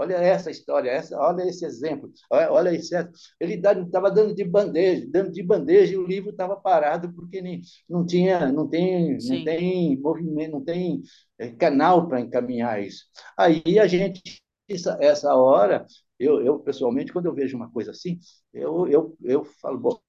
[0.00, 2.94] Olha essa história, essa, olha esse exemplo, olha, olha esse.
[3.38, 7.60] Ele estava dando de bandeja, dando de bandeja e o livro estava parado porque nem,
[7.86, 11.02] não tinha, não tem, não tem movimento, não tem
[11.38, 13.04] é, canal para encaminhar isso.
[13.36, 14.22] Aí a gente
[14.66, 15.84] essa, essa hora,
[16.18, 18.18] eu, eu pessoalmente quando eu vejo uma coisa assim,
[18.54, 20.00] eu eu, eu falo, bom,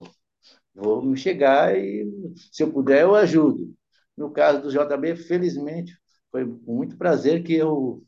[0.73, 2.09] vou me chegar e
[2.49, 3.73] se eu puder eu ajudo.
[4.15, 5.93] No caso do JB, felizmente,
[6.31, 8.01] foi com muito prazer que eu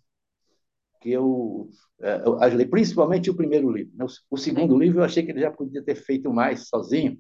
[1.03, 1.69] que eu,
[2.01, 3.91] é, eu ajudei, principalmente o primeiro livro.
[3.95, 4.05] Né?
[4.31, 7.17] O segundo livro eu achei que ele já podia ter feito mais sozinho,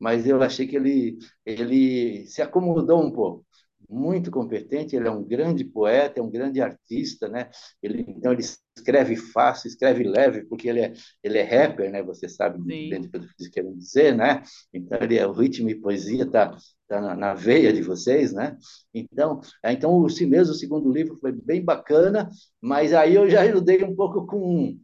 [0.00, 3.44] mas eu achei que ele, ele se acomodou um pouco
[3.92, 7.50] muito competente, ele é um grande poeta, é um grande artista, né?
[7.82, 8.42] Ele, então ele
[8.76, 12.02] escreve fácil, escreve leve, porque ele é, ele é rapper, né?
[12.02, 14.42] Você sabe bem do que eu quero dizer, né?
[14.72, 16.56] Então ele é o ritmo e poesia tá,
[16.88, 18.56] tá na, na, veia de vocês, né?
[18.94, 22.30] Então, é, então esse mesmo segundo livro foi bem bacana,
[22.60, 24.78] mas aí eu já ajudei um pouco com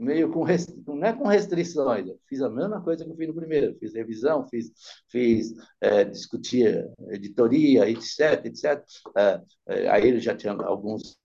[0.00, 0.44] meio com,
[0.86, 3.94] não é com restrições, eu fiz a mesma coisa que eu fiz no primeiro, fiz
[3.94, 4.72] revisão, fiz,
[5.08, 8.82] fiz é, discutir editoria, etc, etc.
[9.16, 11.18] É, é, aí ele já tinha alguns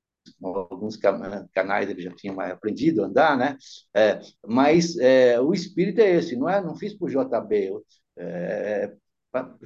[0.43, 3.57] alguns canais ele já tinha mais aprendido a andar, né?
[3.95, 6.59] É, mas é, o espírito é esse, não é?
[6.61, 7.85] Não fiz por JB, eu,
[8.17, 8.91] é,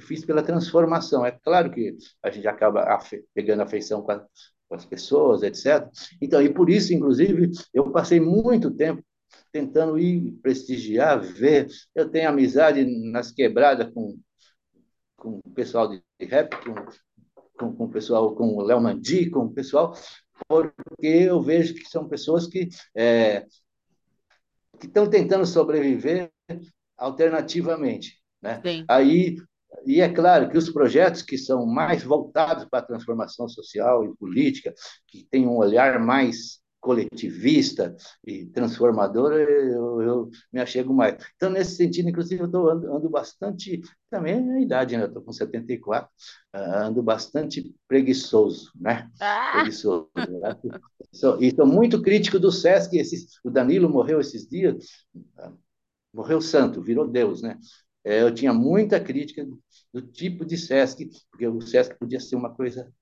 [0.00, 1.24] fiz pela transformação.
[1.24, 2.98] É claro que a gente acaba
[3.34, 4.26] pegando afeição com a,
[4.70, 5.90] com as pessoas, etc.
[6.22, 9.04] Então, e por isso, inclusive, eu passei muito tempo
[9.50, 11.66] tentando ir prestigiar, ver.
[11.92, 14.16] Eu tenho amizade nas quebradas com,
[15.16, 16.74] com o pessoal de rap, com,
[17.58, 19.92] com, com o pessoal, com o Léo Mandi, com o pessoal,
[20.46, 23.44] porque eu vejo que são pessoas que, é,
[24.78, 26.30] que estão tentando sobreviver
[26.96, 28.20] alternativamente.
[28.40, 28.62] Né?
[28.88, 29.36] Aí
[29.84, 34.16] e é claro que os projetos que são mais voltados para a transformação social e
[34.16, 34.74] política,
[35.06, 37.94] que têm um olhar mais coletivista
[38.26, 41.22] e transformador, eu, eu me achego mais.
[41.36, 45.04] Então, nesse sentido, inclusive, eu estou ando, ando, bastante, também é a idade, né?
[45.04, 46.08] Estou com 74,
[46.52, 49.10] ah, ando bastante preguiçoso, né?
[49.20, 49.52] Ah!
[49.56, 50.08] Preguiçoso.
[50.16, 50.56] Né?
[51.40, 55.04] E estou muito crítico do SESC, esses, o Danilo morreu esses dias,
[55.38, 55.52] ah,
[56.12, 57.58] morreu santo, virou Deus, né?
[58.04, 59.46] É, eu tinha muita crítica
[59.92, 62.92] do tipo de SESC, porque o SESC podia ser uma coisa.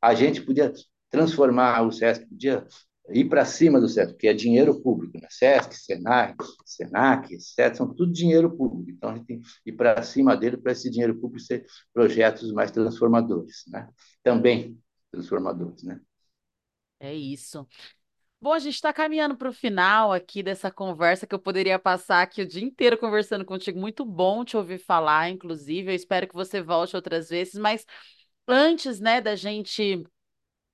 [0.00, 0.72] A gente podia
[1.10, 2.66] transformar o SESC, podia
[3.10, 5.28] ir para cima do SESC, porque é dinheiro público, né?
[5.30, 8.90] SESC, SENAC, SENAC, etc., são tudo dinheiro público.
[8.90, 12.52] Então, a gente tem que ir para cima dele para esse dinheiro público ser projetos
[12.52, 13.88] mais transformadores, né?
[14.22, 14.78] Também
[15.10, 16.00] transformadores, né?
[17.00, 17.66] É isso.
[18.44, 22.20] Bom, a gente está caminhando para o final aqui dessa conversa que eu poderia passar
[22.20, 23.80] aqui o dia inteiro conversando contigo.
[23.80, 25.90] Muito bom te ouvir falar, inclusive.
[25.90, 27.86] Eu espero que você volte outras vezes, mas
[28.46, 30.04] antes, né, da gente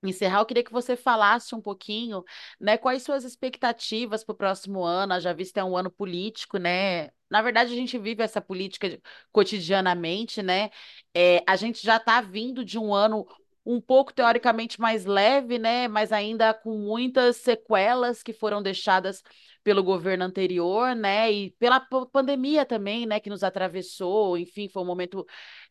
[0.03, 2.23] encerrar, eu queria que você falasse um pouquinho,
[2.59, 7.11] né, quais suas expectativas para o próximo ano, já visto é um ano político, né?
[7.29, 8.99] Na verdade, a gente vive essa política
[9.31, 10.69] cotidianamente, né?
[11.13, 13.25] É, a gente já está vindo de um ano
[13.65, 15.87] um pouco teoricamente mais leve, né?
[15.87, 19.21] Mas ainda com muitas sequelas que foram deixadas
[19.63, 21.31] pelo governo anterior, né?
[21.31, 23.19] E pela pandemia também, né?
[23.19, 24.37] Que nos atravessou.
[24.37, 25.25] Enfim, foi um momento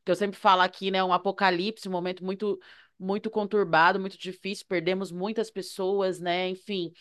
[0.04, 1.02] que eu sempre falo aqui, né?
[1.02, 2.58] Um apocalipse, um momento muito,
[2.98, 4.66] muito conturbado, muito difícil.
[4.68, 6.48] Perdemos muitas pessoas, né?
[6.48, 6.92] Enfim.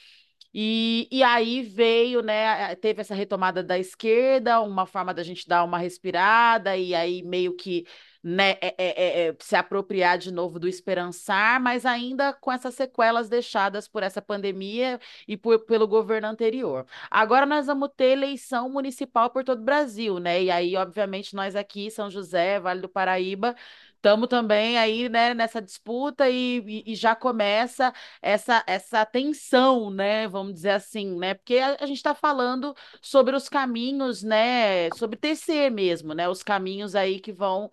[0.54, 2.76] E, e aí veio, né?
[2.78, 7.56] Teve essa retomada da esquerda, uma forma da gente dar uma respirada, e aí meio
[7.56, 7.86] que
[8.24, 13.30] né, é, é, é, se apropriar de novo do esperançar, mas ainda com essas sequelas
[13.30, 16.86] deixadas por essa pandemia e por, pelo governo anterior.
[17.10, 20.44] Agora nós vamos ter eleição municipal por todo o Brasil, né?
[20.44, 23.56] E aí, obviamente, nós aqui, São José, Vale do Paraíba,
[24.00, 30.26] Estamos também aí, né, nessa disputa e, e, e, já começa essa, essa tensão, né,
[30.26, 35.18] vamos dizer assim, né, porque a, a gente está falando sobre os caminhos, né, sobre
[35.18, 37.70] tecer mesmo, né, os caminhos aí que vão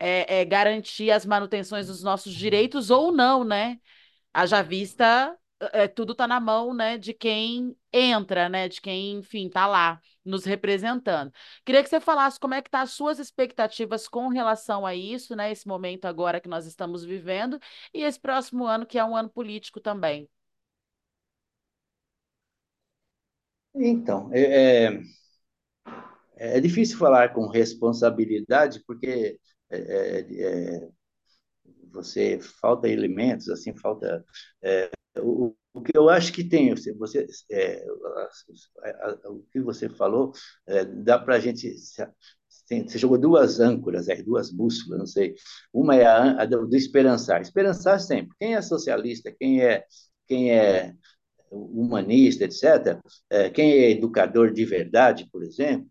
[0.00, 3.78] é, é, garantir as manutenções dos nossos direitos ou não, né?
[4.34, 5.36] Haja vista,
[5.72, 10.00] é, tudo está na mão, né, de quem entra, né, de quem, enfim, está lá
[10.24, 11.32] nos representando.
[11.64, 15.36] Queria que você falasse como é que tá as suas expectativas com relação a isso,
[15.36, 17.58] né, esse momento agora que nós estamos vivendo
[17.94, 20.28] e esse próximo ano que é um ano político também.
[23.74, 29.38] Então, é, é, é difícil falar com responsabilidade, porque
[29.70, 30.88] é, é, é,
[31.92, 34.24] você falta elementos, assim, falta
[34.62, 37.84] é, o, o, que eu acho que tem, você, é,
[39.26, 40.32] o que você falou,
[40.66, 41.74] é, dá para a gente
[42.70, 45.34] você jogou duas âncoras, aí, duas bússolas, não sei.
[45.72, 47.40] Uma é a, a do, do, esperançar.
[47.40, 48.34] Esperançar sempre.
[48.38, 49.84] Quem é socialista, quem é
[50.28, 50.94] quem é
[51.50, 55.88] humanista, etc., é, quem é educador de verdade, por exemplo,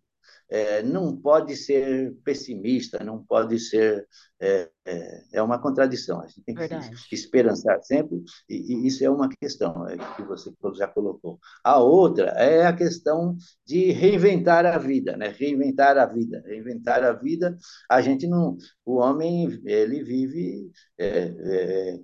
[0.49, 4.07] é, não pode ser pessimista, não pode ser.
[4.41, 6.21] É, é, é uma contradição.
[6.21, 6.95] A gente tem que Verdade.
[7.11, 11.39] esperançar sempre, e, e, isso é uma questão é, que você já colocou.
[11.63, 13.35] A outra é a questão
[13.65, 15.27] de reinventar a vida, né?
[15.27, 16.41] Reinventar a vida.
[16.45, 17.57] Reinventar a vida,
[17.89, 18.57] a gente não.
[18.85, 20.71] O homem, ele vive.
[20.97, 21.99] É, é,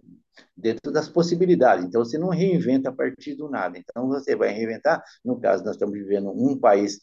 [0.56, 1.86] dentro das possibilidades.
[1.86, 3.78] Então, você não reinventa a partir do nada.
[3.78, 5.02] Então, você vai reinventar.
[5.24, 7.00] No caso, nós estamos vivendo um país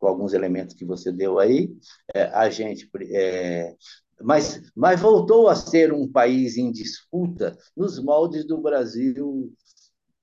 [0.00, 1.72] com alguns elementos que você deu aí.
[2.14, 2.90] É, a gente.
[3.12, 3.76] É,
[4.22, 9.52] mas, mas voltou a ser um país em disputa nos moldes do Brasil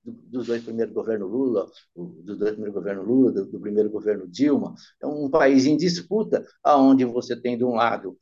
[0.04, 4.74] dos dois primeiros governos Lula, dos dois primeiros governos Lula, do, do, primeiro governo Dilma,
[5.02, 8.16] é um país em disputa, aonde você tem de um lado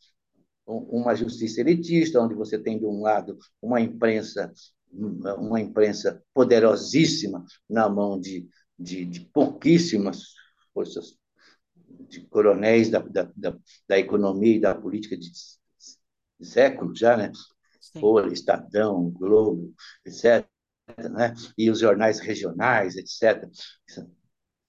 [0.66, 4.52] uma justiça elitista, onde você tem de um lado uma imprensa
[5.38, 10.22] uma imprensa poderosíssima na mão de, de, de pouquíssimas
[10.72, 11.16] forças
[12.08, 13.56] de coronéis da, da, da,
[13.88, 17.32] da, economia e da política de, de séculos já, né?
[18.00, 20.46] Folha, Estadão, Globo, etc.
[21.10, 21.34] Né?
[21.56, 23.48] E os jornais regionais, etc.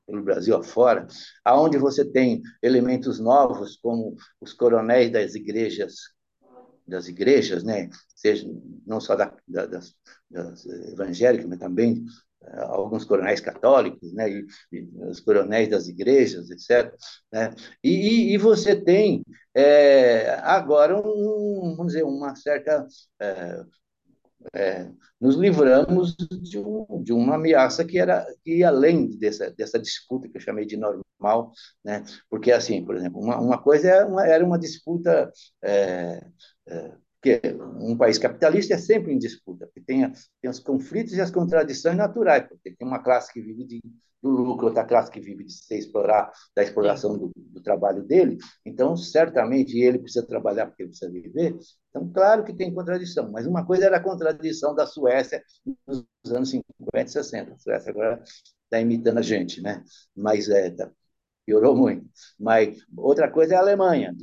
[0.05, 1.05] Pelo Brasil afora,
[1.43, 5.95] aonde você tem elementos novos como os coronéis das igrejas
[6.87, 7.89] das igrejas, né?
[8.15, 8.47] seja
[8.85, 9.93] não só da, da, das,
[10.31, 12.05] das, evangélicas, mas também
[12.69, 14.29] alguns coronéis católicos, né?
[14.29, 16.93] E, e, os coronéis das igrejas, etc.
[17.31, 17.53] Né?
[17.83, 19.23] E, e você tem
[19.55, 22.87] é, agora um, vamos dizer, uma certa
[23.19, 23.63] é,
[24.53, 29.79] é, nos livramos de, um, de, uma ameaça que era que ia além dessa, dessa
[29.79, 31.51] disputa que eu chamei de normal,
[31.83, 32.03] né?
[32.29, 35.31] Porque assim, por exemplo, uma, uma coisa era é uma, era uma disputa
[35.63, 36.23] é,
[36.67, 36.91] é,
[37.21, 37.41] que
[37.79, 40.11] um país capitalista é sempre em disputa, porque tem,
[40.41, 43.81] tem os conflitos e as contradições naturais, porque tem uma classe que vive de,
[44.21, 48.37] do lucro, outra classe que vive de se explorar, da exploração do, do, trabalho dele,
[48.65, 51.57] então certamente ele precisa trabalhar porque precisa viver,
[51.89, 55.43] então claro que tem contradição, mas uma coisa era a contradição da Suécia
[55.85, 56.65] nos anos 50
[56.95, 58.21] e 60, a Suécia agora
[58.63, 59.83] está imitando a gente, né?
[60.15, 60.91] mas é, tá,
[61.45, 62.05] piorou muito,
[62.39, 64.13] mas outra coisa é a Alemanha,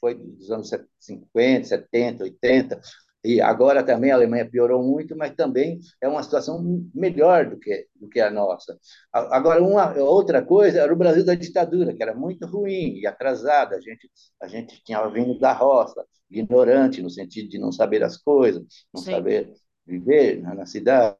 [0.00, 2.80] foi dos anos 50, 70, 80,
[3.22, 6.62] e agora também a Alemanha piorou muito, mas também é uma situação
[6.94, 8.78] melhor do que, do que a nossa.
[9.12, 13.76] Agora, uma outra coisa era o Brasil da ditadura, que era muito ruim e atrasada.
[13.76, 18.16] A gente, a gente tinha vindo da roça, ignorante, no sentido de não saber as
[18.16, 19.10] coisas, não Sim.
[19.10, 19.52] saber
[19.86, 21.18] viver na cidade.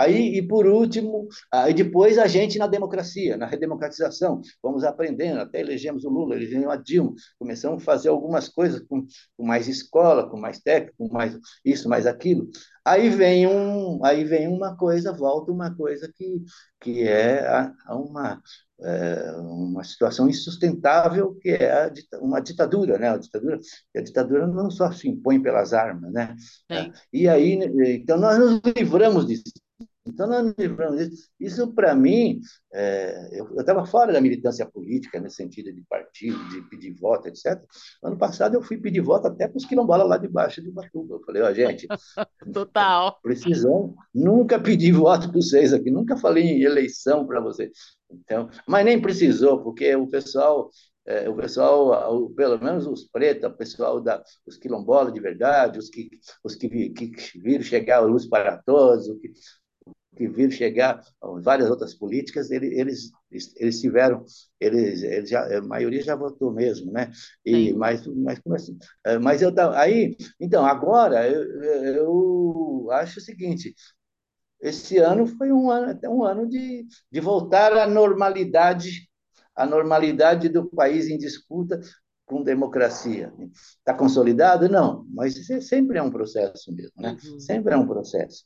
[0.00, 5.60] Aí, e por último, aí depois a gente na democracia, na redemocratização, vamos aprendendo, até
[5.60, 9.04] elegemos o Lula, elegemos a Dilma, começamos a fazer algumas coisas com,
[9.36, 12.48] com mais escola, com mais técnico, com mais isso, mais aquilo.
[12.82, 16.42] Aí vem, um, aí vem uma coisa, volta uma coisa que,
[16.80, 17.44] que é
[17.90, 18.40] uma,
[18.80, 23.10] é uma situação insustentável, que é a, uma ditadura, né?
[23.10, 23.60] A ditadura,
[23.94, 26.34] a ditadura não só se impõe pelas armas, né?
[26.72, 26.90] Sim.
[27.12, 27.58] E aí,
[27.94, 29.52] então nós nos livramos disso.
[30.06, 31.28] Então, nós nos livramos disso.
[31.38, 32.40] Isso, para mim,
[32.72, 37.62] é, eu estava fora da militância política, nesse sentido de partido, de pedir voto, etc.
[38.02, 41.16] Ano passado, eu fui pedir voto até para os quilombolas lá debaixo de Batuba.
[41.16, 41.86] Eu falei, ó, oh, gente,
[42.52, 43.18] Total.
[43.22, 47.70] precisamos, nunca pedi voto para vocês aqui, nunca falei em eleição para vocês.
[48.10, 50.70] Então, mas nem precisou, porque o pessoal
[51.06, 55.88] é, o pessoal, pelo menos os pretos, o pessoal da, os quilombolas de verdade, os
[55.88, 56.08] que,
[56.44, 59.32] os que, que viram chegar a luz para todos, o que,
[60.20, 61.02] que viram chegar
[61.42, 63.10] várias outras políticas, eles,
[63.56, 64.22] eles tiveram,
[64.60, 67.10] eles, eles já, a maioria já votou mesmo, né?
[67.42, 71.42] E, mas, mas, assim, é, mas eu aí, então, agora eu,
[71.94, 73.74] eu acho o seguinte,
[74.60, 79.08] esse ano foi um ano, até um ano de, de voltar à normalidade,
[79.56, 81.80] à normalidade do país em disputa
[82.30, 83.32] com democracia.
[83.78, 84.68] Está consolidado?
[84.68, 85.34] Não, mas
[85.66, 87.16] sempre é um processo mesmo, né?
[87.24, 87.40] Uhum.
[87.40, 88.44] Sempre é um processo.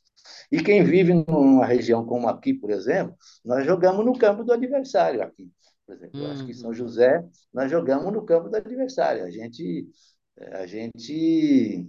[0.51, 3.15] E quem vive numa região como aqui, por exemplo,
[3.45, 5.51] nós jogamos no campo do adversário aqui.
[5.85, 6.31] Por exemplo, uhum.
[6.31, 6.73] acho que São uhum.
[6.73, 7.23] José,
[7.53, 9.23] nós jogamos no campo do adversário.
[9.23, 9.87] A gente,
[10.53, 11.87] a gente,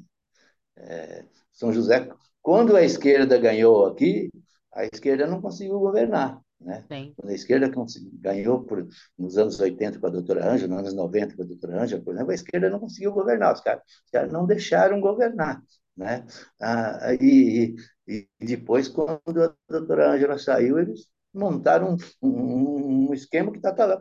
[0.76, 2.10] é, São José,
[2.42, 4.30] quando a esquerda ganhou aqui,
[4.70, 6.38] a esquerda não conseguiu governar.
[6.60, 6.84] Né?
[7.16, 7.70] Quando a esquerda
[8.14, 8.86] ganhou por,
[9.18, 12.14] nos anos 80 com a doutora Ângela, nos anos 90 com a doutora Ângela, por
[12.14, 15.62] exemplo, a esquerda não conseguiu governar, os caras, os caras não deixaram governar.
[15.96, 16.26] Né?
[16.60, 17.74] Ah, e,
[18.06, 23.72] e, depois, quando a doutora Ângela saiu, eles montaram um, um, um esquema que está
[23.72, 23.96] tá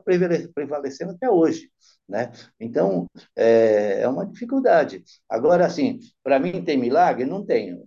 [0.54, 1.70] prevalecendo até hoje.
[2.08, 2.32] Né?
[2.60, 5.04] Então, é, é uma dificuldade.
[5.30, 7.26] Agora, assim, para mim tem milagre?
[7.26, 7.84] Não tem.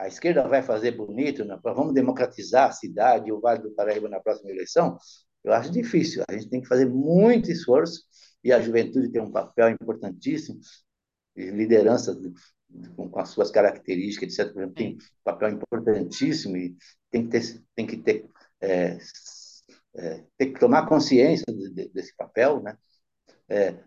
[0.00, 1.58] A esquerda vai fazer bonito, né?
[1.62, 4.96] vamos democratizar a cidade, o Vale do Paraíba na próxima eleição?
[5.44, 6.24] Eu acho difícil.
[6.26, 8.02] A gente tem que fazer muito esforço
[8.42, 10.58] e a juventude tem um papel importantíssimo,
[11.36, 12.18] liderança
[12.96, 14.52] com, as suas características, etc.
[14.54, 16.74] Por exemplo, tem um papel importantíssimo e
[17.10, 18.26] tem que ter, tem que ter,
[18.58, 18.96] é,
[19.96, 22.74] é, tem que tomar consciência de, desse papel, né?
[23.50, 23.84] É,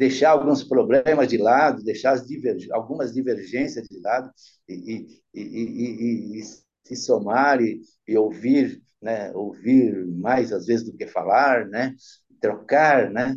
[0.00, 2.66] deixar alguns problemas de lado, deixar diverg...
[2.72, 4.30] algumas divergências de lado
[4.66, 7.82] e, e, e, e se somar e,
[8.16, 9.30] ouvir né?
[9.34, 11.94] ouvir mais às vezes do que falar, né?
[12.40, 13.36] trocar, né?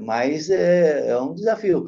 [0.00, 1.86] mas é, é um desafio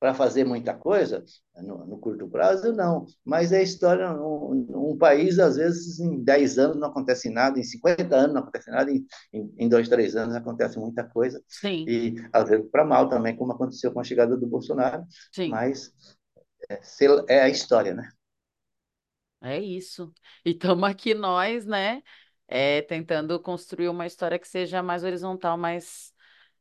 [0.00, 1.22] para fazer muita coisa,
[1.56, 3.04] no, no, curto prazo, não.
[3.22, 7.62] Mas é história, um, um, país, às vezes, em 10 anos não acontece nada, em
[7.62, 11.42] 50 anos não acontece nada, em, em, em dois, três anos acontece muita coisa.
[11.46, 11.84] Sim.
[11.86, 15.04] E, às vezes, para mal também, como aconteceu com a chegada do Bolsonaro.
[15.30, 15.50] Sim.
[15.50, 15.92] Mas
[16.70, 16.80] é,
[17.28, 18.08] é a história, né?
[19.42, 20.10] É isso.
[20.44, 22.02] E estamos aqui nós, né,
[22.48, 26.12] é, tentando construir uma história que seja mais horizontal, mais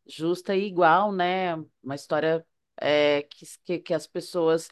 [0.05, 1.55] justa e igual, né?
[1.81, 2.45] Uma história
[2.81, 3.25] é,
[3.65, 4.69] que, que, as pessoas,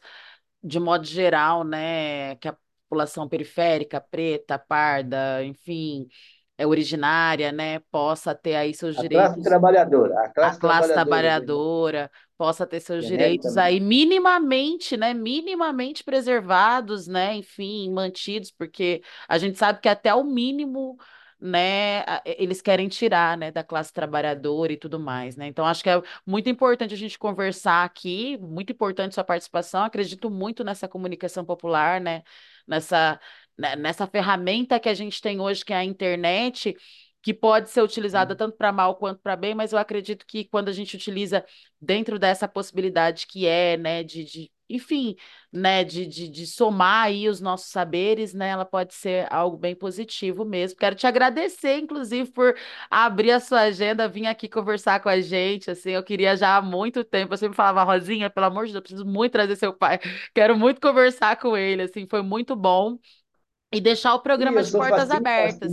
[0.62, 2.56] de modo geral, né, que a
[2.88, 6.08] população periférica, preta, parda, enfim,
[6.56, 9.28] é originária, né, possa ter aí seus a direitos.
[9.28, 16.02] Classe trabalhadora, a classe, a classe trabalhadora, possa ter seus direitos aí minimamente, né, minimamente
[16.02, 20.96] preservados, né, enfim, mantidos, porque a gente sabe que até o mínimo
[21.40, 25.46] né, eles querem tirar, né, da classe trabalhadora e tudo mais, né?
[25.46, 29.84] Então acho que é muito importante a gente conversar aqui, muito importante sua participação.
[29.84, 32.22] Acredito muito nessa comunicação popular, né,
[32.66, 33.20] nessa
[33.56, 36.76] né, nessa ferramenta que a gente tem hoje, que é a internet,
[37.22, 40.68] que pode ser utilizada tanto para mal quanto para bem, mas eu acredito que quando
[40.68, 41.44] a gente utiliza
[41.80, 45.16] dentro dessa possibilidade que é, né, de, de enfim,
[45.52, 49.74] né, de, de, de, somar aí os nossos saberes, né, ela pode ser algo bem
[49.74, 50.78] positivo mesmo.
[50.78, 52.54] Quero te agradecer, inclusive, por
[52.90, 56.62] abrir a sua agenda, vir aqui conversar com a gente, assim, eu queria já há
[56.62, 59.98] muito tempo, eu sempre falava, Rosinha, pelo amor de Deus, preciso muito trazer seu pai,
[60.34, 62.98] quero muito conversar com ele, assim, foi muito bom,
[63.72, 65.72] e deixar o programa de portas abertas.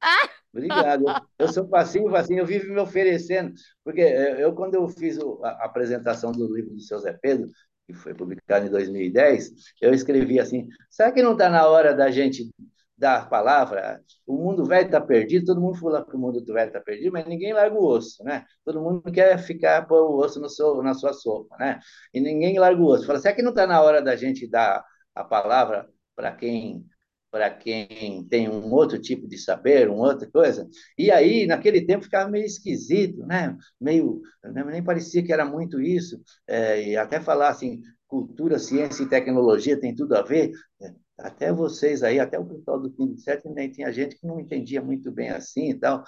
[0.00, 0.28] Ah!
[0.52, 1.04] Obrigado.
[1.38, 3.54] Eu sou facinho, facinho, eu vivo me oferecendo,
[3.84, 7.48] porque eu, quando eu fiz a apresentação do livro do seu Zé Pedro,
[7.92, 12.10] que foi publicado em 2010, eu escrevi assim: será que não está na hora da
[12.10, 12.50] gente
[12.96, 14.02] dar a palavra?
[14.26, 17.26] O mundo velho está perdido, todo mundo fala que o mundo velho está perdido, mas
[17.26, 18.44] ninguém larga o osso, né?
[18.64, 21.80] Todo mundo quer ficar pôr o osso no seu, na sua sopa, né?
[22.12, 23.06] E ninguém larga o osso.
[23.06, 24.84] Fala, será que não está na hora da gente dar
[25.14, 26.84] a palavra para quem
[27.30, 30.68] para quem tem um outro tipo de saber, uma outra coisa.
[30.98, 33.56] E aí, naquele tempo, ficava meio esquisito, né?
[33.80, 34.64] meio, né?
[34.64, 36.20] nem parecia que era muito isso.
[36.46, 40.50] É, e até falar assim, cultura, ciência e tecnologia tem tudo a ver.
[40.82, 44.40] É, até vocês aí, até o pessoal do 15 7, nem tinha gente que não
[44.40, 46.02] entendia muito bem assim e tal.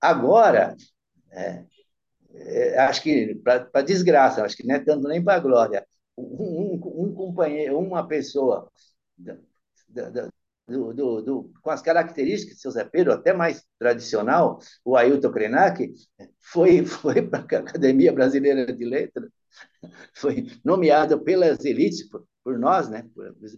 [0.00, 0.76] Agora,
[1.32, 1.64] é,
[2.34, 7.04] é, acho que, para desgraça, acho que não é tanto nem para glória, um, um,
[7.06, 8.70] um companheiro, uma pessoa
[9.88, 10.28] da, da,
[10.66, 15.30] do, do, do, com as características do seu Zé Pedro, até mais tradicional, o Ailton
[15.30, 15.92] Krenak,
[16.40, 19.30] foi, foi para a Academia Brasileira de Letras,
[20.14, 23.08] foi nomeado pelas elites, por, por nós, né,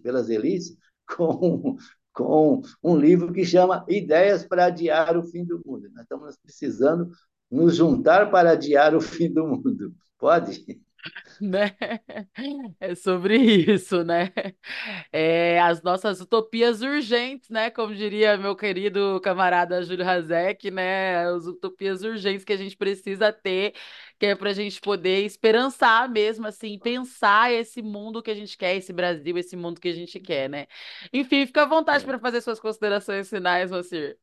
[0.03, 0.77] pelas elites,
[1.17, 1.77] com,
[2.13, 5.89] com um livro que chama Ideias para Adiar o Fim do Mundo.
[5.93, 7.11] Nós estamos precisando
[7.51, 9.95] nos juntar para adiar o fim do mundo.
[10.19, 10.81] Pode?
[11.41, 11.77] né?
[12.81, 14.33] É sobre isso, né?
[15.13, 17.71] É, as nossas utopias urgentes, né?
[17.71, 21.25] Como diria meu querido camarada Júlio Hazek, né?
[21.27, 23.75] As utopias urgentes que a gente precisa ter,
[24.19, 28.57] que é para a gente poder esperançar mesmo, assim, pensar esse mundo que a gente
[28.57, 30.67] quer, esse Brasil, esse mundo que a gente quer, né?
[31.13, 32.07] Enfim, fica à vontade é.
[32.07, 34.19] para fazer suas considerações finais, Moacir.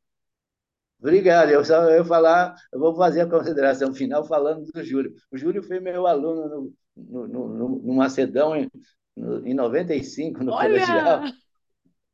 [0.98, 1.50] Obrigado.
[1.50, 5.12] Eu só eu falar, eu vou fazer a consideração final falando do Júlio.
[5.30, 8.70] O Júlio foi meu aluno no, no, no, no Macedão em,
[9.16, 10.68] no, em 95, no Olha!
[10.68, 11.22] colegial.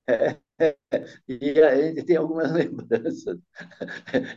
[0.08, 0.76] É, é,
[1.28, 3.38] e a gente tem algumas lembranças.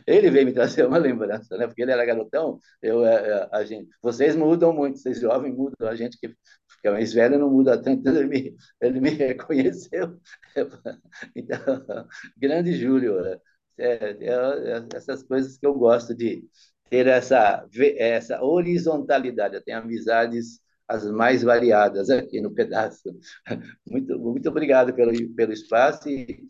[0.06, 1.66] Ele veio me trazer uma lembrança, né?
[1.66, 2.58] Porque ele era garotão.
[2.82, 5.88] Eu, a, é, é, a gente, vocês mudam muito, vocês jovens mudam.
[5.88, 6.28] A gente que
[6.68, 8.08] fica mais velho não muda tanto.
[8.08, 10.18] Ele me, ele me reconheceu.
[11.34, 11.58] Então,
[12.36, 13.14] grande Júlio.
[13.78, 13.84] Né?
[13.86, 16.44] É, é, essas coisas que eu gosto de
[16.90, 17.66] ter essa,
[17.98, 19.54] essa horizontalidade.
[19.56, 23.10] Eu tenho amizades as mais variadas aqui no pedaço.
[23.88, 26.46] Muito, muito obrigado pelo, pelo espaço e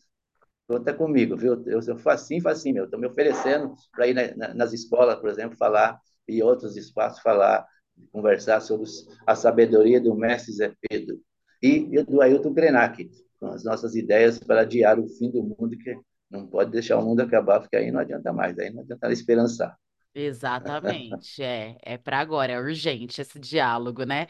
[0.68, 1.62] conta comigo, viu?
[1.66, 5.56] Eu, eu facinho, facinho, eu estou me oferecendo para ir na, nas escolas, por exemplo,
[5.56, 5.98] falar
[6.28, 7.66] e outros espaços falar,
[8.12, 8.86] conversar sobre
[9.26, 11.20] a sabedoria do mestre Zé Pedro
[11.62, 13.08] e do Ailton Krenak,
[13.38, 15.96] com as nossas ideias para adiar o fim do mundo que
[16.30, 19.76] não pode deixar o mundo acabar, porque aí não adianta mais, aí não adianta esperançar.
[20.18, 24.26] Exatamente, é, é para agora, é urgente esse diálogo, né?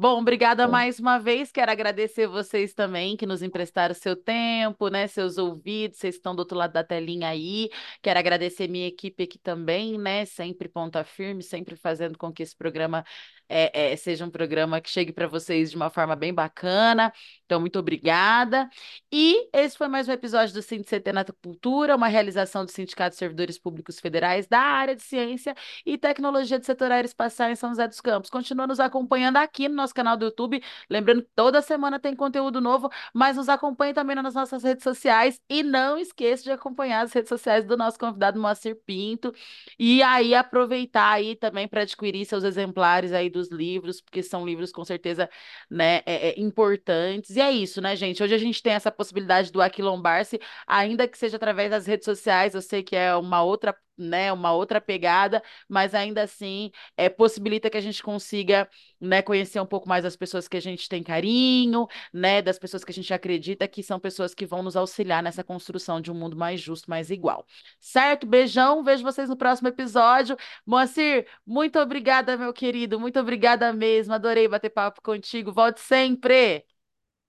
[0.00, 1.50] Bom, obrigada mais uma vez.
[1.50, 5.08] Quero agradecer vocês também que nos emprestaram seu tempo, né?
[5.08, 7.68] Seus ouvidos, vocês estão do outro lado da telinha aí.
[8.00, 10.24] Quero agradecer minha equipe aqui também, né?
[10.24, 13.04] Sempre ponta firme, sempre fazendo com que esse programa
[13.48, 17.12] é, é, seja um programa que chegue para vocês de uma forma bem bacana.
[17.44, 18.68] Então, muito obrigada.
[19.10, 23.18] E esse foi mais um episódio do CT na Cultura, uma realização do Sindicato de
[23.18, 27.88] Servidores Públicos Federais da área de Ciência e Tecnologia do Setor Aeroespacial em São José
[27.88, 28.30] dos Campos.
[28.30, 30.62] Continua nos acompanhando aqui no nosso canal do YouTube.
[30.88, 35.40] Lembrando que toda semana tem conteúdo novo, mas nos acompanhe também nas nossas redes sociais
[35.48, 39.32] e não esqueça de acompanhar as redes sociais do nosso convidado Moacir Pinto
[39.78, 44.70] e aí aproveitar aí também para adquirir seus exemplares aí dos livros, porque são livros
[44.72, 45.28] com certeza,
[45.70, 48.22] né, é, é, importantes e é isso, né, gente?
[48.22, 52.54] Hoje a gente tem essa possibilidade do aquilombar-se, ainda que seja através das redes sociais,
[52.54, 57.68] eu sei que é uma outra né, uma outra pegada, mas ainda assim é, possibilita
[57.70, 58.68] que a gente consiga,
[59.00, 62.84] né, conhecer um pouco mais das pessoas que a gente tem carinho, né, das pessoas
[62.84, 66.14] que a gente acredita que são pessoas que vão nos auxiliar nessa construção de um
[66.14, 67.46] mundo mais justo, mais igual.
[67.80, 68.26] Certo?
[68.26, 70.36] Beijão, vejo vocês no próximo episódio.
[70.66, 76.64] Moacir, muito obrigada, meu querido, muito obrigada mesmo, adorei bater papo contigo, volte sempre!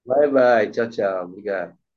[0.05, 1.88] Bye, bye, tchau, tchau, obrigado.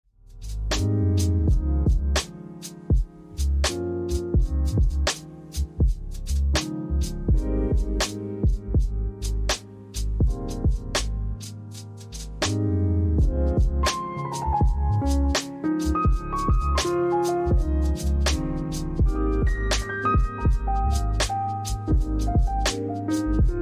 [23.12, 23.61] you